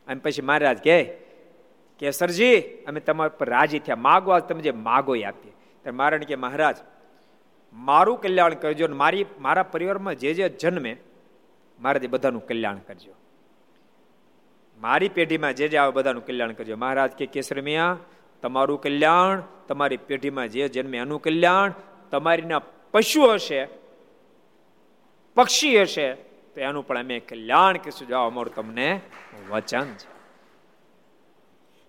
[0.06, 1.04] અને પછી મહારાજ કહે
[1.98, 3.96] કે સરજી, અમે તમારા પર રાજી થયા.
[3.96, 5.52] માગો તમે જે માગો આપીએ.
[5.52, 6.76] ત્યારે મહારાજ કે, મહારાજ
[7.74, 10.96] મારું કલ્યાણ કરજો અને મારી મારા પરિવારમાં જે જે જન્મે
[11.80, 13.12] મહારાજ બધાનું કલ્યાણ કરજો.
[14.80, 16.76] મારી પેઢીમાં જે જે આવે બધાનું કલ્યાણ કરજો.
[16.76, 17.96] મહારાજ કે કેસરમિયા
[18.42, 21.72] તમારું કલ્યાણ, તમારી પેઢીમાં જે જન્મે એનું કલ્યાણ,
[22.10, 22.58] તમારીના
[22.92, 23.68] પશુ હશે,
[25.36, 26.14] પક્ષી હશે,
[26.54, 29.00] તો એનું પણ અમે કલ્યાણ કહીશું જાઓ અમારું તમને
[29.50, 30.17] વચન છે.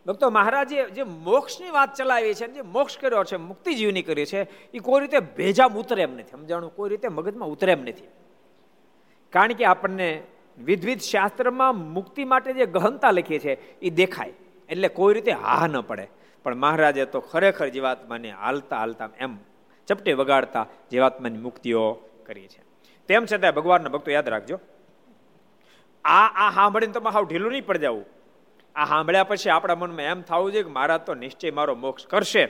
[0.09, 4.71] ભક્તો, મહારાજે જે મોક્ષની વાત ચલાવી છે જે મોક્ષ કર્યો છે મુક્તિ જીવની કરી છે
[4.71, 6.31] એ કોઈ રીતે ભેજામ ઉતરે એમ નથી.
[6.31, 6.75] સમજાણું?
[6.75, 8.07] કોઈ રીતે મગજમાં ઉતરે એમ નથી.
[9.29, 10.23] કારણ કે આપણને
[10.57, 14.33] વિધવિધ શાસ્ત્રમાં મુક્તિ માટે જે ગહનતા લખી છે એ દેખાય.
[14.69, 16.07] એટલે કોઈ રીતે હા ન પડે.
[16.43, 19.37] પણ મહારાજે તો ખરેખર જીવાત્માને હાલતા હાલતા એમ
[19.87, 21.93] ચપટે વગાડતા જીવાત્માની મુક્તિઓ
[22.25, 22.63] કરી છે.
[23.07, 24.59] તેમ છતાં ભગવાનના ભક્તો યાદ રાખજો.
[26.05, 28.18] આ આ સાંભળીને તો હાવ ઢીલું નહીં પડી જવું.
[28.79, 32.49] આ સાંભળ્યા પછી આપણા મનમાં એમ થવું જોઈએ કે મારા તો નિશ્ચય મારો મોક્ષ કરશે.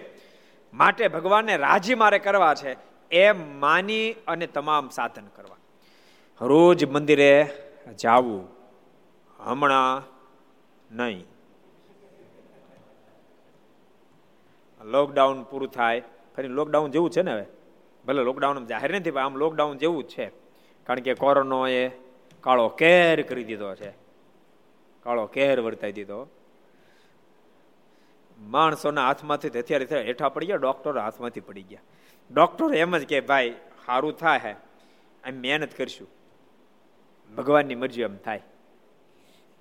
[0.74, 2.76] માટે ભગવાનને રાજી મારે કરવા છે,
[3.12, 5.58] એમ માની અને તમામ સાધન કરવા.
[6.46, 7.32] રોજ મંદિરે
[8.00, 8.48] જાવું
[9.40, 10.04] હમણાં
[10.96, 11.26] નહીં.
[14.86, 16.02] લોકડાઉન પૂરું થાય,
[16.36, 17.46] ફરી લોકડાઉન જેવું છે ને હવે?
[18.06, 20.26] ભલે લોકડાઉન જાહેર નથી, પણ આમ લોકડાઉન જેવું જ છે.
[20.84, 21.92] કારણ કે કોરોનાએ
[22.42, 23.99] કાળો કેર કરી દીધો છે.
[25.04, 26.28] કાળો કેર વર્તાઈ દીધો.
[28.40, 31.80] માણસોના હાથમાંથી હથિયાર હેઠા પડી ગયા ડોક્ટર હાથમાંથી પડી ગયા.
[32.34, 34.56] ડોક્ટર એમ જ કે, ભાઈ સારું થાય હે
[35.26, 36.08] એમ મહેનત કરશું.
[37.36, 38.42] ભગવાનની મરજી એમ થાય.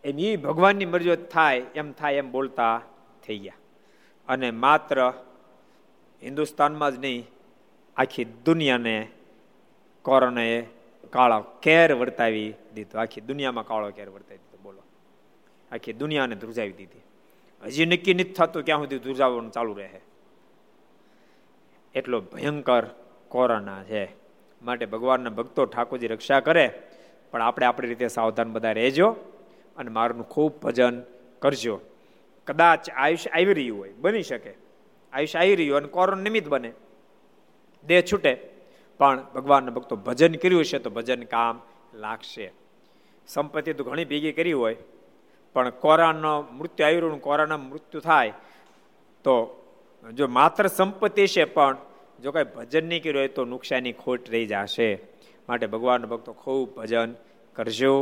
[0.05, 2.82] એમ એ ભગવાનની મરજી થાય, એમ થાય એમ બોલતા
[3.26, 3.55] થઈ ગયા.
[4.28, 5.12] અને માત્ર
[6.22, 7.30] હિન્દુસ્તાનમાં જ નહીં,
[7.97, 9.09] આખી દુનિયાને
[10.03, 10.66] કોરોનાએ
[11.11, 12.99] કાળો કેર વર્તાવી દીધો.
[12.99, 14.39] આખી દુનિયામાં કાળો કેર વર્તાવી
[15.73, 17.03] આખી દુનિયાને ધ્રુજાવી દીધી.
[17.62, 20.01] હજી નક્કી નથી થતું ક્યાં સુધી ધ્રુજાવવાનું ચાલુ રહે.
[21.95, 22.87] એટલો ભયંકર
[23.29, 24.09] કોરોના છે.
[24.62, 26.83] માટે ભગવાનના ભક્તો ઠાકોરજી રક્ષા કરે,
[27.31, 29.16] પણ આપણે આપણી રીતે સાવધાન બધા રહેજો
[29.77, 31.03] અને મારું ખૂબ ભજન
[31.39, 31.81] કરજો.
[32.47, 34.55] કદાચ આયુષ્ય આવી રહ્યું હોય, બની શકે.
[35.12, 36.73] આયુષ્ય આવી રહ્યું અને કોરોના નિમિત્ત બને.
[37.87, 38.59] દેહ છૂટે.
[38.99, 41.61] પણ ભગવાનના ભક્તો ભજન કર્યું છે તો ભજન કામ
[41.95, 42.53] લાગશે.
[43.27, 44.77] સંપત્તિ તો ઘણી ભેગી કરી હોય
[45.59, 48.32] પણ કોરાનો મૃત્યુ આવ્યું કોરાના મૃત્યુ થાય,
[49.24, 49.34] તો
[50.14, 51.76] જો માત્ર સંપત્તિ છે પણ
[52.22, 54.88] જો કાંઈ ભજન નહીં કર્યું હોય તો નુકસાની ખોટ રહી જશે.
[55.48, 57.11] માટે ભગવાન ભક્તો ખૂબ ભજન
[57.56, 57.92] કરજો.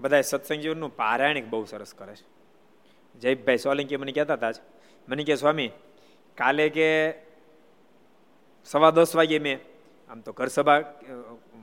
[0.00, 2.26] બધા સત્સંગીઓનું પારાયણિક બહુ સરસ કરે છે.
[3.14, 4.52] જયભાઈ સોલંકી મને કહેતા હતા
[5.08, 5.70] મને કે, સ્વામી,
[6.38, 6.88] કાલે કે
[8.66, 9.58] સવા દસ વાગે મેં,
[10.10, 10.80] આમ તો ઘર સભા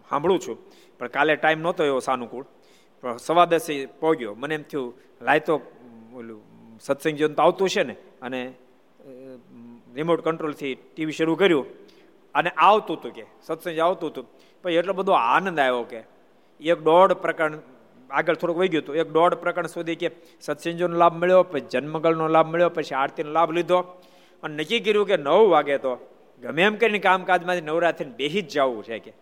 [0.09, 0.57] સાંભળું છું,
[0.97, 2.45] પણ કાલે ટાઈમ નહોતો એવો સાનુકૂળ.
[3.19, 4.35] સવા દસે પહોંચ્યો.
[4.35, 5.61] મને એમ થયું, લાય તો
[6.15, 6.41] ઓલું
[6.81, 8.53] સત્સંગ જીવન તો આવતું છે ને, અને
[9.95, 11.65] રિમોટ કંટ્રોલથી ટીવી શરૂ કર્યું.
[12.35, 14.25] અને આવતું હતું કે, સત્સંગ આવતું હતું
[14.61, 16.03] પછી એટલો બધો આનંદ આવ્યો કે,
[16.61, 17.59] એક દોઢ પ્રકરણ
[18.11, 18.95] આગળ થોડુંક વહી ગયું હતું.
[18.95, 23.51] એક દોઢ પ્રકરણ સુધી કે સત્સંગનો લાભ મળ્યો, પછી જન્મગળનો લાભ મળ્યો, પછી આરતીનો લાભ
[23.51, 23.79] લીધો.
[24.43, 25.97] અને નક્કી કર્યું કે નવ વાગે તો
[26.41, 29.13] ગમે એમ કરીને કામકાજમાંથી નવરાત્રીને બેસી જ જવું છે કે.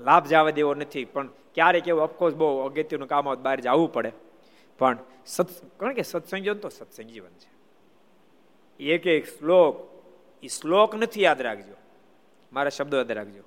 [0.00, 1.04] લાભ જવા દેવો નથી.
[1.04, 4.12] પણ ક્યારેક એવું ઓફકોર્સ બહુ અગત્યનું કામ હોત બહાર જવું પડે.
[4.78, 7.52] પણ સત્, કારણ કે સત્સંગીવન તો સત્સંગ જીવન છે.
[8.84, 10.02] એક એક શ્લોક,
[10.42, 11.74] એ શ્લોક નથી યાદ રાખજો.
[12.52, 13.42] મારા શબ્દો યાદ રાખજો.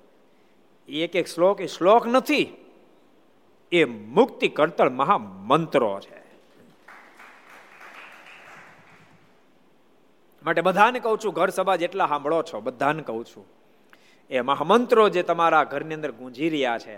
[0.88, 2.56] એક એક શ્લોક, એ શ્લોક નથી.
[3.72, 6.26] એ મુક્તિ કરતળ મહામંત્રો છે.
[10.44, 13.55] માટે બધાને કહું છું, ઘર સભા જેટલા સાંભળો છો, બધાને કહું છું
[14.30, 16.96] એ મહામંત્રો જે તમારા ઘરની અંદર ગુંજી રહ્યા છે,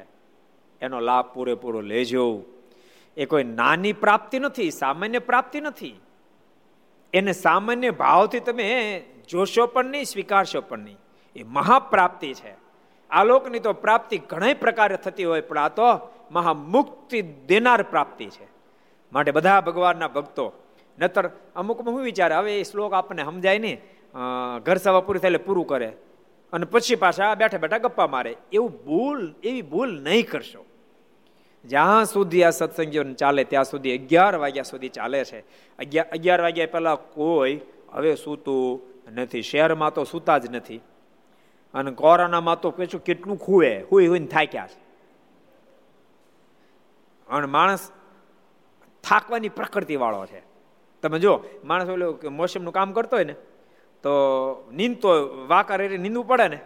[0.81, 2.25] એનો લાભ પૂરેપૂરો લેજો.
[3.17, 5.95] એ કોઈ નાની પ્રાપ્તિ નથી, સામાન્ય પ્રાપ્તિ નથી.
[7.15, 8.69] એને સામાન્ય ભાવથી તમે
[9.29, 10.99] જોશો પણ નહીં, સ્વીકારશો પણ નહીં.
[11.37, 12.55] એ મહાપ્રાપ્તિ છે.
[13.11, 15.89] આ લોકની તો પ્રાપ્તિ ઘણા પ્રકારે થતી હોય, પણ આ તો
[16.31, 18.47] મહામુક્તિ દેનાર પ્રાપ્તિ છે.
[19.13, 20.53] માટે બધા ભગવાનના ભક્તો,
[20.99, 23.79] નતર અમુકમાં હું વિચારે, હવે એ શ્લોક આપણને સમજાય નહીં.
[24.63, 25.93] ઘર સભા પૂરી થાય પૂરું કરે.
[26.53, 28.37] અને પછી પાછા બેઠા બેઠા ગપ્પા મારે.
[28.53, 30.65] એવું ભૂલ, એવી ભૂલ નહીં કરશો.
[31.65, 35.41] જ્યાં સુધી આ સત્સંગીઓ ચાલે, ત્યાં સુધી અગિયાર વાગ્યા સુધી ચાલે છે.
[35.79, 37.61] અગિયાર અગિયાર વાગ્યા પહેલા કોઈ
[37.93, 38.81] હવે સૂતું
[39.15, 39.43] નથી.
[39.43, 40.81] શહેરમાં તો સૂતા જ નથી.
[41.75, 44.89] અને કોરોનામાં તો પેછું કેટલું ખૂવે હુઈ હુઈને થાક્યા છે?
[47.31, 47.91] અને માણસ
[49.05, 50.43] થાકવાની પ્રકૃતિ વાળો છે.
[51.03, 53.35] તમે જો માણસ ઓલો મોસમનું કામ કરતો હોય ને
[54.03, 54.11] તો
[54.73, 55.09] નીંદ તો
[55.49, 56.61] વાકર એટલે નીંદવું પડે ને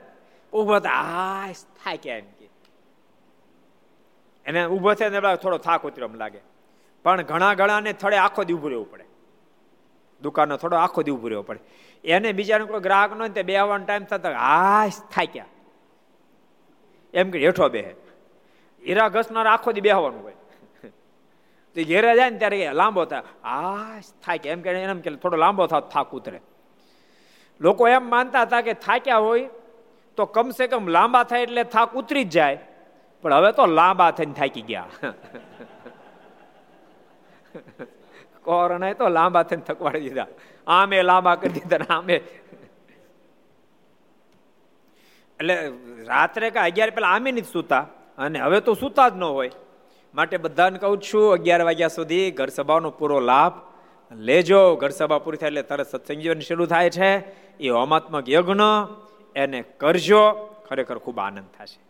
[0.52, 2.48] ઊભો આ થાય કે એમ કે.
[4.46, 6.40] એને ઊભો થાય ને થોડો થાક ઉતર્યો એમ લાગે.
[7.02, 9.04] પણ ઘણા ઘણાને થડે આખો દી ઊભું રહેવું પડે.
[10.22, 11.60] દુકાનનો થોડો આખો દી ઊભું રહેવું પડે.
[12.04, 15.46] એને બીજાનો કોઈ ગ્રાહક નો તે બે આવવાનો ટાઈમ થતા, આ થાય ક્યાં?
[17.14, 17.94] એમ કે, હેઠો બે
[18.88, 20.32] હીરા ઘસનાર આખો દી બેહવાનું હોય.
[21.74, 24.70] તો ઘેરા જાય ને ત્યારે લાંબો થાય આ થાય કે એમ કે.
[24.70, 26.40] એમ કે, થોડો લાંબો થાય થાક ઉતરે.
[27.64, 29.48] લોકો એમ માનતા હતા કે થાક્યા હોય
[30.18, 32.58] તો કમસે કમ લાંબા થાય એટલે થાક ઉતરી જ જાય.
[33.24, 34.88] પણ હવે તો લાંબા થઈને થાકી ગયા.
[38.44, 40.30] કોરોનાએ તો લાંબા થઈને થકવાડી દીધા.
[40.66, 42.16] આમે લાંબા કરી દીધા આમે.
[45.40, 45.56] એટલે
[46.12, 47.84] રાત્રે કે અગિયાર પેલા આમે નથી સૂતા.
[48.18, 49.52] અને હવે તો સૂતા જ ન હોય.
[50.14, 53.54] માટે બધાને કહું છું, અગિયાર વાગ્યા સુધી ઘર સભાનો પૂરો લાભ
[54.12, 54.62] લેજો.
[54.80, 57.10] ઘર સભા પૂરી થાય એટલે તરત સત્સંગ જીવન શરૂ થાય છે.
[57.60, 58.60] એ હોમાત્મક યજ્ઞ
[59.36, 60.32] એને કરજો.
[60.68, 61.80] ખરેખર ખૂબ આનંદ થશે.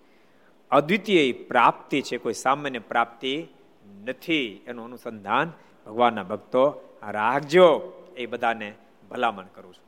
[0.71, 3.47] અદ્વિતીય પ્રાપ્તિ છે, કોઈ સામાન્ય પ્રાપ્તિ
[4.05, 4.65] નથી.
[4.67, 5.53] એનું અનુસંધાન
[5.87, 7.93] ભગવાનના ભક્તો રાખજો.
[8.17, 8.73] એ બધાને
[9.11, 9.85] ભલામણ કરું છું.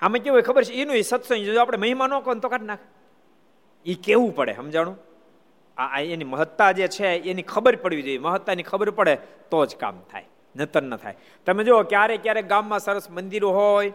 [0.00, 0.72] આમાં કેવું ખબર છે?
[0.72, 2.78] એનું એ સત્સંગ, જો આપણે મહિમા ન કહો તો કાઢ નાખ.
[3.86, 4.98] એ કેવું પડે, સમજાણું?
[5.76, 8.18] આ એની મહત્તા જે છે, એની ખબર પડવી જોઈએ.
[8.18, 9.18] મહત્તાની ખબર પડે
[9.50, 10.24] તો જ કામ થાય.
[10.56, 11.16] નતર ન થાય.
[11.46, 13.92] તમે જુઓ ક્યારેક ક્યારેક ગામમાં સરસ મંદિરો હોય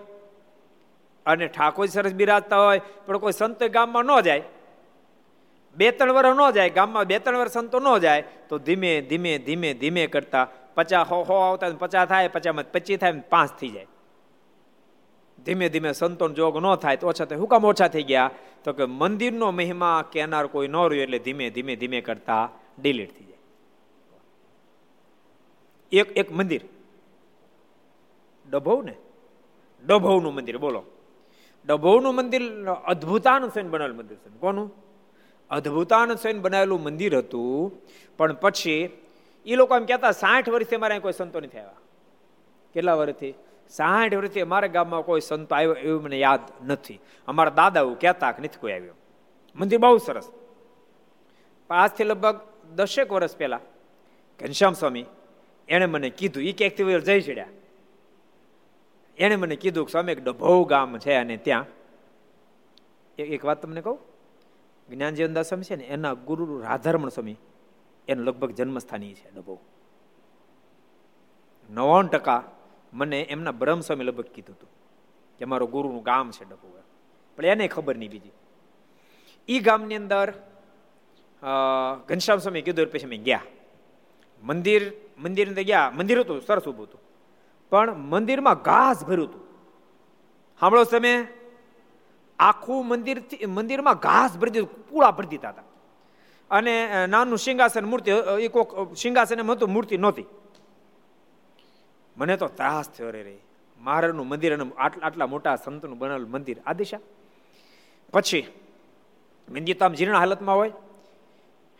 [1.29, 4.41] અને ઠાકોર સરસ બિરાજતા હોય, પણ કોઈ સંતો ગામમાં ન જાય.
[5.75, 9.37] બે ત્રણ વર્ષ ન જાય, ગામમાં બે ત્રણ વર્ષ સંતો ન જાય, તો ધીમે ધીમે
[9.37, 13.87] ધીમે ધીમે કરતા પચાસ હો હો આવતા પચાસ થાય, પચાસમાં પચીસ થાય પાંચ થઈ જાય.
[15.45, 17.37] ધીમે ધીમે સંતોન જોગ ન થાય, તો ઓછા થાય.
[17.37, 18.31] હુકામ ઓછા થઈ ગયા?
[18.63, 22.49] તો કે મંદિરનો મહિમા કેનાર કોઈ ન રહ્યો એટલે ધીમે ધીમે ધીમે કરતા
[22.79, 23.37] ડિલીટ થઈ જાય.
[25.91, 26.61] એક એક મંદિર.
[28.49, 28.95] ડભોવ ને?
[29.85, 30.83] ડભોવનું મંદિર, બોલો.
[31.69, 32.41] ડભોવનું મંદિર
[32.85, 34.39] અદ્ભુતાન સૈન બનાવેલું મંદિર છે.
[34.39, 34.89] કોનું?
[35.49, 37.71] અદ્ભુતાન સેન બનાવેલું મંદિર હતું,
[38.17, 38.89] પણ પછી
[39.45, 41.71] એ લોકો એમ કહેતા, સાઠ વર્ષથી અમારે કોઈ સંતો નથી આવ્યા.
[42.73, 43.33] કેટલા વર્ષથી?
[43.69, 46.99] સાઠ વર્ષથી અમારા ગામમાં કોઈ સંતો આવ્યો એવું મને યાદ નથી.
[47.27, 48.93] અમારા દાદા એવું કહેતા કે નથી કોઈ આવ્યો.
[49.55, 50.31] મંદિર બહુ સરસ.
[51.69, 52.39] આજથી લગભગ
[52.75, 53.59] દસેક વર્ષ પહેલા,
[54.39, 55.05] ઘનશ્યામ સ્વામી
[55.67, 57.45] એણે મને કીધું એ ક્યાંકથી જઈ ચડ્યા?
[59.19, 61.65] એણે મને કીધું કે સ્વામી, એક ડભોવ ગામ છે અને ત્યાં.
[63.17, 63.99] એક વાત તમને કહું?
[64.89, 67.37] જ્ઞાનજીવનદાસ સ્વામી છે ને, એના ગુરુ રાધારમણ સ્વામી,
[68.07, 69.55] એનું લગભગ જન્મસ્થાની છે ડભો
[71.69, 72.43] નવાણ ટકા
[72.93, 74.69] મને એમના બ્રહ્મ સ્વામી લગભગ કીધું હતું
[75.37, 76.69] કે મારો ગુરુનું ગામ છે ડભો
[77.37, 78.31] પણ એને ખબર નહીં બીજી.
[79.47, 80.33] એ ગામની અંદર
[82.07, 83.43] ઘનશ્યામ સ્વામી કીધું પછી અમે ગયા.
[84.43, 84.81] મંદિર
[85.19, 85.91] મંદિર અંદર ગયા.
[85.95, 87.01] મંદિર હતું, સરસ ઊભું હતું.
[87.71, 89.43] પણ મંદિરમાં ઘાસ ભર્યું હતું.
[90.59, 91.13] સાંભળો તમે
[92.39, 93.17] આખું મંદિર
[93.47, 95.67] મંદિરમાં ઘાસ ભરી દીધું પૂળા ભરી દીધા હતા.
[96.51, 96.73] અને
[97.07, 98.11] નાનું સિંહાસન મૂર્તિ
[98.41, 100.25] એ કોક સિંહાસન એમ હતું, મૂર્તિ નહોતી.
[102.17, 103.37] મને તો ત્રાસ થયો રે
[103.79, 106.57] મહારાજનું મંદિર અને આટલા મોટા સંતનું બનાવેલું મંદિર.
[106.65, 106.99] આ દિશા?
[108.13, 108.43] પછી
[109.49, 110.71] મંદિર તો આમ જીર્ણ હાલતમાં હોય?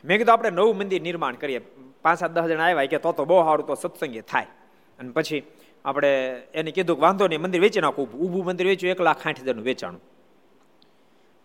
[0.05, 1.59] મેં કીધું, આપણે નવું મંદિર નિર્માણ કરીએ.
[2.03, 4.47] પાંચ સાત દસ જણા આવ્યા કે તો તો બહુ સારું, તો સત્સંગે થાય.
[4.99, 5.43] અને પછી
[5.85, 8.11] આપણે એને કીધું કે વાંધો નહીં, મંદિર વેચી નાખું.
[8.11, 10.01] ઊભું મંદિર વેચ્યું, એક લાખ સાઠ હજારનું વેચાણું.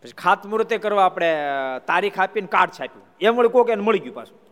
[0.03, 1.37] પછી ખાતમુહૂર્તે કરવા આપણે
[1.87, 3.07] તારીખ આપીને કાર્ડ છાપ્યું.
[3.20, 4.45] એમ વળી કોક એને મળી ગયું પાછું.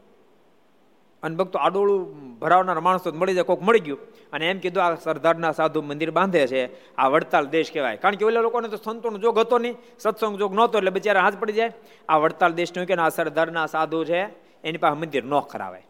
[1.22, 3.98] અને ભક્તો આડોળું ભરાવનાર માણસો મળી જાય, કોક મળી ગયું.
[4.32, 7.96] અને એમ કીધું, આ સરદારના સાધુ મંદિર બાંધે છે, આ વડતાલ દેશ કહેવાય.
[7.96, 11.38] કારણ કે ઓલા લોકોને તો સંતોનો જોગ હતો નહીં, સત્સંગ જોગ નહોતો, એટલે બિચારા હાથ
[11.40, 11.72] પડી જાય.
[12.08, 14.22] આ વડતાલ દેશનું કે આ સરદારના સાધુ છે,
[14.64, 15.86] એની પાસે મંદિર ન ખરાવાય.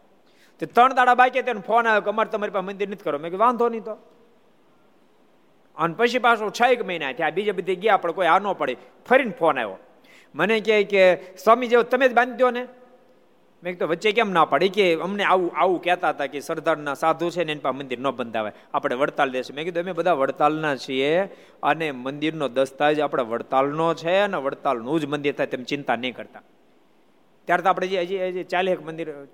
[0.59, 3.19] તે ત્રણ દાડા બાકી તેને ફોન આવ્યો કે અમારે તમારી પાસે મંદિર નથી કરો.
[3.19, 3.97] મેં કે વાંધો નહીં તો.
[5.77, 8.77] અને પછી પાછું છ એક મહિના થયા, બીજે બધી ગયા, પણ કોઈ આ ન પડે.
[9.09, 9.77] ફરીને ફોન આવ્યો.
[10.35, 12.67] મને કહે કે, સ્વામી જેવો તમે જ બાંધી દો ને.
[13.63, 14.67] મેં તો વચ્ચે કેમ ના પડે?
[14.67, 18.09] કે અમને આવું આવું કહેતા હતા કે સરદારના સાધુ છે ને એની પાસે મંદિર ન
[18.09, 18.51] બંધાવે.
[18.73, 19.53] આપણે વડતાલ દેશે.
[19.53, 21.23] મેં કીધું, અમે બધા વડતાલના છીએ
[21.63, 26.41] અને મંદિરનો દસ્તાવેજ આપણે વડતાલનો છે અને વડતાલનું જ મંદિર થાય તેમ ચિંતા નહીં કરતા.
[27.45, 29.27] ત્યારે તો આપણે જે હજી હજી એક મંદિર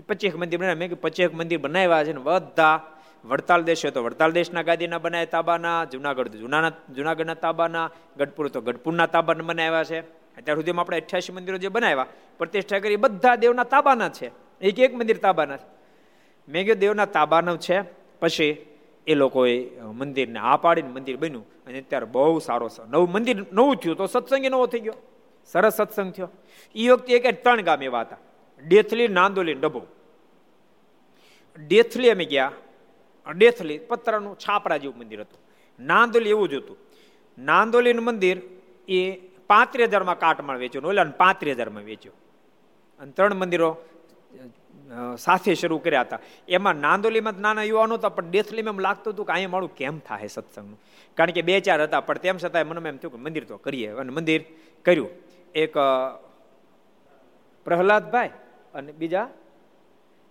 [0.00, 0.74] પચીસ મંદિર બનાવ્યા.
[0.74, 2.80] મેં કે પચીસ મંદિર બનાવ્યા છે ને બધા.
[3.24, 9.06] વડતાલ દેશ તો વડતાલ દેશના ગાદીના બનાવ્યા તાબાના, જુનાગઢ જુનાના, જુનાગઢના તાબાના, ગઢપુર તો ગઢપુરના
[9.06, 10.00] તાબાના બનાવ્યા છે.
[10.00, 12.06] અત્યાર સુધીમાં આપણે અઠ્યાસી મંદિરો જે બનાવ્યા,
[12.38, 14.30] પ્રતિષ્ઠા કરી બધા દેવના તાબાના છે.
[14.60, 15.74] એક એક મંદિર તાબાના છે.
[16.48, 17.82] મેં કહ્યું દેવના તાબાનું છે.
[18.20, 18.66] પછી
[19.06, 21.46] એ લોકોએ મંદિરને આ પાડીને મંદિર બન્યું.
[21.66, 24.94] અને અત્યારે બહુ સારો નવું મંદિર, નવું થયું તો સત્સંગ નવો થઈ ગયો.
[25.46, 26.30] સરસ સત્સંગ થયો.
[26.74, 28.16] એ વખતે એક ત્રણ ગામ એવા હતા.
[28.68, 29.80] ડેથલી નાંદોલી ડબો.
[31.58, 32.52] ડેથલી અમે ગયા.
[33.26, 35.40] ડેથલી પતરાનું છાપરા જેવું મંદિર હતું.
[35.78, 36.78] નાંદોલી એવું જ હતું.
[37.38, 38.38] નાંદોલીનું મંદિર
[38.88, 39.00] એ
[39.50, 42.16] પાંત્રીસ હજારમાં કાટમાળ વેચ્યું ઓલા પાંત્રીસ હજારમાં વેચ્યું.
[43.00, 43.70] અને ત્રણ મંદિરો
[45.18, 46.20] સાથે શરૂ કર્યા હતા.
[46.48, 50.28] એમાં નાંદોલીમાં નાના યુવાનો હતા, પણ ડેથલીમાં એમ લાગતું હતું કે અહીંયા મારું કેમ થાય
[50.28, 50.78] સત્સંગનું?
[51.16, 53.88] કારણ કે બે ચાર હતા, પણ તેમ છતાં મને એમ થયું કે મંદિર તો કરીએ.
[54.00, 54.40] અને મંદિર
[54.84, 55.10] કર્યું.
[55.54, 55.74] એક
[57.66, 58.32] પ્રહલાદભાઈ
[58.74, 59.28] અને બીજા?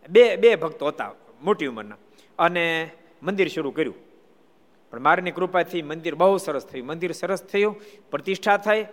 [0.10, 1.12] બે બે ભક્તો હતા
[1.44, 1.96] મોટી ઉંમરના.
[2.40, 2.92] અને
[3.24, 3.96] મંદિર શરૂ કર્યું.
[4.92, 6.88] પણ મારની કૃપાથી મંદિર બહુ સરસ થયું.
[6.88, 7.82] મંદિર સરસ થયું,
[8.12, 8.84] પ્રતિષ્ઠા થઈ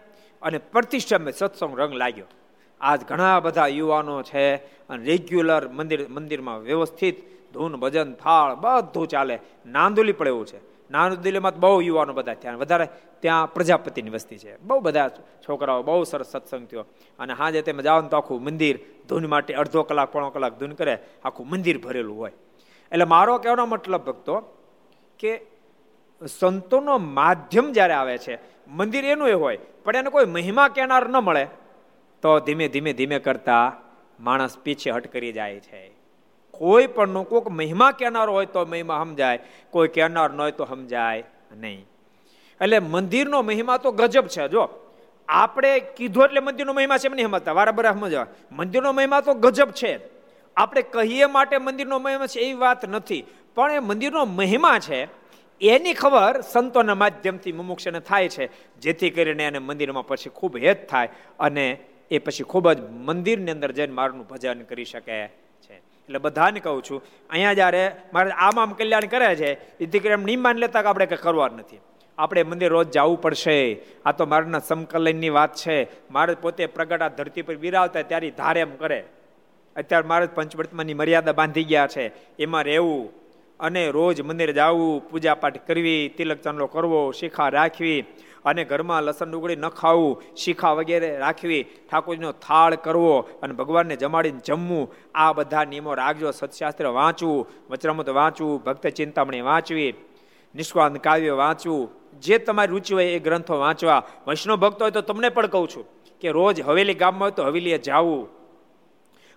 [0.42, 2.24] અને પ્રતિષ્ઠામાં સત્સંગ રંગ લાગ્યો.
[2.80, 7.16] આજ ઘણા બધા યુવાનો છે અને રેગ્યુલર મંદિર, મંદિરમાં વ્યવસ્થિત
[7.52, 9.38] ધૂન, ભજન, થાળ બધું ચાલે.
[9.66, 10.69] નાંદુલી પણ એવું છે.
[10.90, 12.88] નાંદુલીમાં બહુ યુવાનો બધા ત્યાં વધારે
[13.20, 14.56] ત્યાં પ્રજાપતિની વસ્તી છે.
[14.56, 15.08] બહુ બધા
[15.48, 16.84] છોકરાઓ, બહુ સરસ સત્સંગ થયો.
[17.18, 18.78] અને હાજે તમે જાઓ તો આખું મંદિર,
[19.08, 22.32] ધૂન માટે, અડધો કલાક, પોણો કલાક ધૂન કરે, આખું મંદિર ભરેલું હોય.
[22.92, 24.40] એટલે મારો કહેવાનો મતલબ ભક્તો,
[25.18, 25.46] કે
[26.26, 28.38] સંતોનો માધ્યમ જ્યારે આવે છે,
[28.68, 31.46] મંદિર એનું એ હોય, પણ એને કોઈ મહિમા કહેનાર ન મળે,
[32.22, 33.76] તો ધીમે ધીમે ધીમે કરતા
[34.20, 35.99] માણસ પીછે હટ કરી જાય છે.
[36.50, 39.38] કોઈ પણ કોઈક મહિમા કહેનારો હોય તો મહિમા સમજાય,
[39.70, 41.24] કોઈ કહેનાર ન હોય તો સમજાય
[41.56, 41.86] નહીં.
[42.60, 44.68] એટલે મંદિરનો મહિમા તો ગજબ છે, જો.
[45.28, 47.52] આપણે કીધું એટલે મંદિરનો મહિમા છે એમ નહીં સમજતા.
[47.52, 48.26] વારબર સમજવા.
[48.52, 50.00] મંદિરનો મહિમા તો ગજબ છે.
[50.56, 53.24] આપણે કહીએ માટે મંદિરનો મહિમા છે એવી વાત નથી.
[53.54, 55.08] પણ એ મંદિરનો મહિમા છે,
[55.60, 58.76] એની ખબર સંતોના માધ્યમથી મુમુક્ષને થાય છે.
[58.80, 61.78] જેથી કરીને એને મંદિરમાં પછી ખૂબ હેત થાય અને
[62.10, 65.39] એ પછી ખૂબ જ મંદિરની અંદર જઈને મારનું ભજન કરી શકે.
[66.10, 67.00] એટલે બધાને કહું છું,
[67.30, 67.82] અહીંયા જ્યારે
[68.14, 69.50] મારે આમ આમ કલ્યાણ કરે છે,
[69.80, 71.80] એ દીકરી એમ નિમાન લેતા કે આપણે કંઈ કરવા નથી.
[72.18, 73.56] આપણે મંદિર રોજ જવું પડશે,
[74.06, 75.76] આ તો મારાના સમકલનની વાત છે.
[76.10, 79.00] મારે પોતે પ્રગટ આ ધરતી પર બિરાવતા ત્યારે ધારે એમ કરે.
[79.76, 82.04] અત્યારે મારે પંચવર્તમાનની મર્યાદા બાંધી ગયા છે,
[82.38, 83.06] એમાં રહેવું
[83.60, 87.98] અને રોજ મંદિર જવું પૂજા પાઠ કરવી, તિલક ચાંદલો કરવો, શિખા રાખવી
[88.44, 94.40] અને ઘરમાં લસણ ડુંગળી ન ખાવું, શીખા વગેરે રાખવી ઠાકોરજીનો થાળ કરવો અને ભગવાનને જમાડીને
[94.40, 99.94] જમવું, આ બધા નિયમો રાખજો, સત્શાસ્ત્ર વાંચવું વચરામૃત વાંચવું, ભક્ત ચિંતામણી વાંચવી
[100.54, 101.88] નિષ્કાંત કાવ્ય વાંચવું,
[102.20, 104.02] જે તમારી રુચિ હોય એ ગ્રંથો વાંચવા.
[104.26, 105.84] વૈષ્ણવ ભક્ત હોય તો તમને પણ કહું છું
[106.20, 108.28] કે રોજ હવેલી ગામમાં હોય તો હવેલીએ જાવું.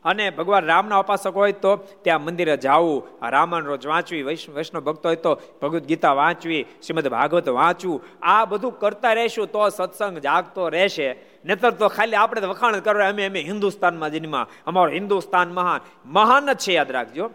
[0.06, 3.04] અને ભગવાન રામના ઉપાસક હોય તો ત્યાં મંદિરે જવું.
[3.30, 5.32] રામાયણ રોજ વાંચવી વૈષ્ણવ ભક્તો હોય તો
[5.62, 8.02] ભગવદ્ ગીતા વાંચવી, શ્રીમદ ભાગવત વાંચવું.
[8.22, 11.10] આ બધું કરતા રહેશું તો સત્સંગ જાગતો રહેશે.
[11.46, 16.58] નતર તો ખાલી આપણે વખાણ કરવા, અમે અમે હિન્દુસ્તાનમાં જન્મા અમારો હિન્દુસ્તાન મહાન મહાન જ
[16.58, 17.26] છે, યાદ રાખજો.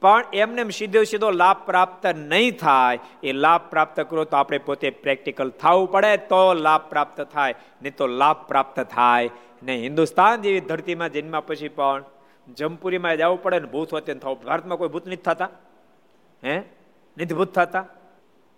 [0.00, 2.98] પણ એમને સીધો સીધો લાભ પ્રાપ્ત નહીં થાય.
[3.22, 7.96] એ લાભ પ્રાપ્ત કરો તો આપણે પોતે પ્રેક્ટિકલ થવું પડે તો લાભ પ્રાપ્ત થાય, નહીં
[7.96, 9.30] તો લાભ પ્રાપ્ત થાય.
[9.62, 12.04] ને હિન્દુસ્તાન જેવી ધરતીમાં જન્મ્યા પછી પણ
[12.56, 14.42] જમપુરીમાં જવું પડે ને ભૂત હોતે થવું.
[14.42, 15.48] ભારતમાં કોઈ ભૂત નથી થતા?
[16.44, 16.58] હે?
[17.18, 17.86] નથી ભૂત થતા?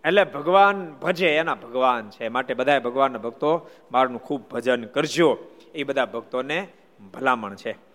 [0.04, 2.28] એટલે ભગવાન ભજે, એના ભગવાન છે.
[2.28, 5.38] માટે બધા ભગવાનના ભક્તો મારનું ખૂબ ભજન કરજો.
[5.74, 6.68] એ બધા ભક્તોને
[7.14, 7.91] ભલામણ છે.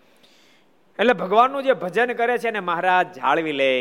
[0.99, 3.71] એટલે ભગવાનનું જે ભજન કરે છે ને મહારાજ જાળવી લે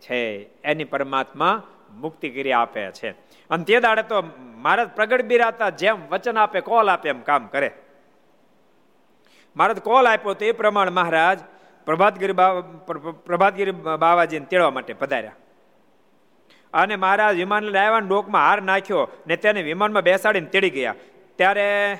[0.00, 0.20] છે,
[0.62, 3.10] એની પરમાત્મા મુક્તિ કરી આપે છે.
[3.50, 4.22] અને તે દાડે તો
[4.56, 7.70] મહારાજ પ્રગટ બિરાતા જેમ વચન આપે, કોલ આપે, એમ કામ કરે.
[9.56, 11.38] મહારાજ કોલ આપ્યો તો એ પ્રમાણે મહારાજ
[11.86, 12.32] પ્રભાતગીરી
[13.26, 15.32] પ્રભાતગીરી બાવાજીને તેડવા માટે પધાર્યા.
[16.74, 20.94] અને મહારાજ વિમાન લઈને આવ્યા ડોકમાં હાર નાખ્યો ને તેને વિમાનમાં બેસાડીને તેડી ગયા.
[21.36, 21.98] ત્યારે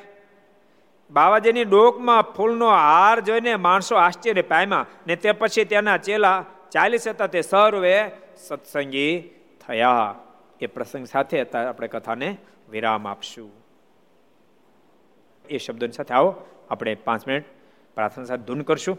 [1.10, 7.26] બાવાજીની ડોકમાં ફૂલનો હાર જોઈને માણસો આશ્ચર્ય પામ્યા ને તે પછી તેના ચેલા ચાલીસ હતા
[7.26, 9.14] તે સર્વે સત્સંગી
[9.66, 10.14] થયા.
[10.60, 12.36] એ પ્રસંગ સાથે આપણે કથાને
[12.70, 13.50] વિરામ આપશું.
[15.48, 16.30] એ શબ્દોની સાથે આવો,
[16.70, 17.44] આપણે પાંચ મિનિટ
[17.94, 18.98] પ્રાર્થના સાથે ધૂન કરશું.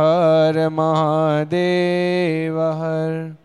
[0.01, 3.40] હર મહાદેવ હર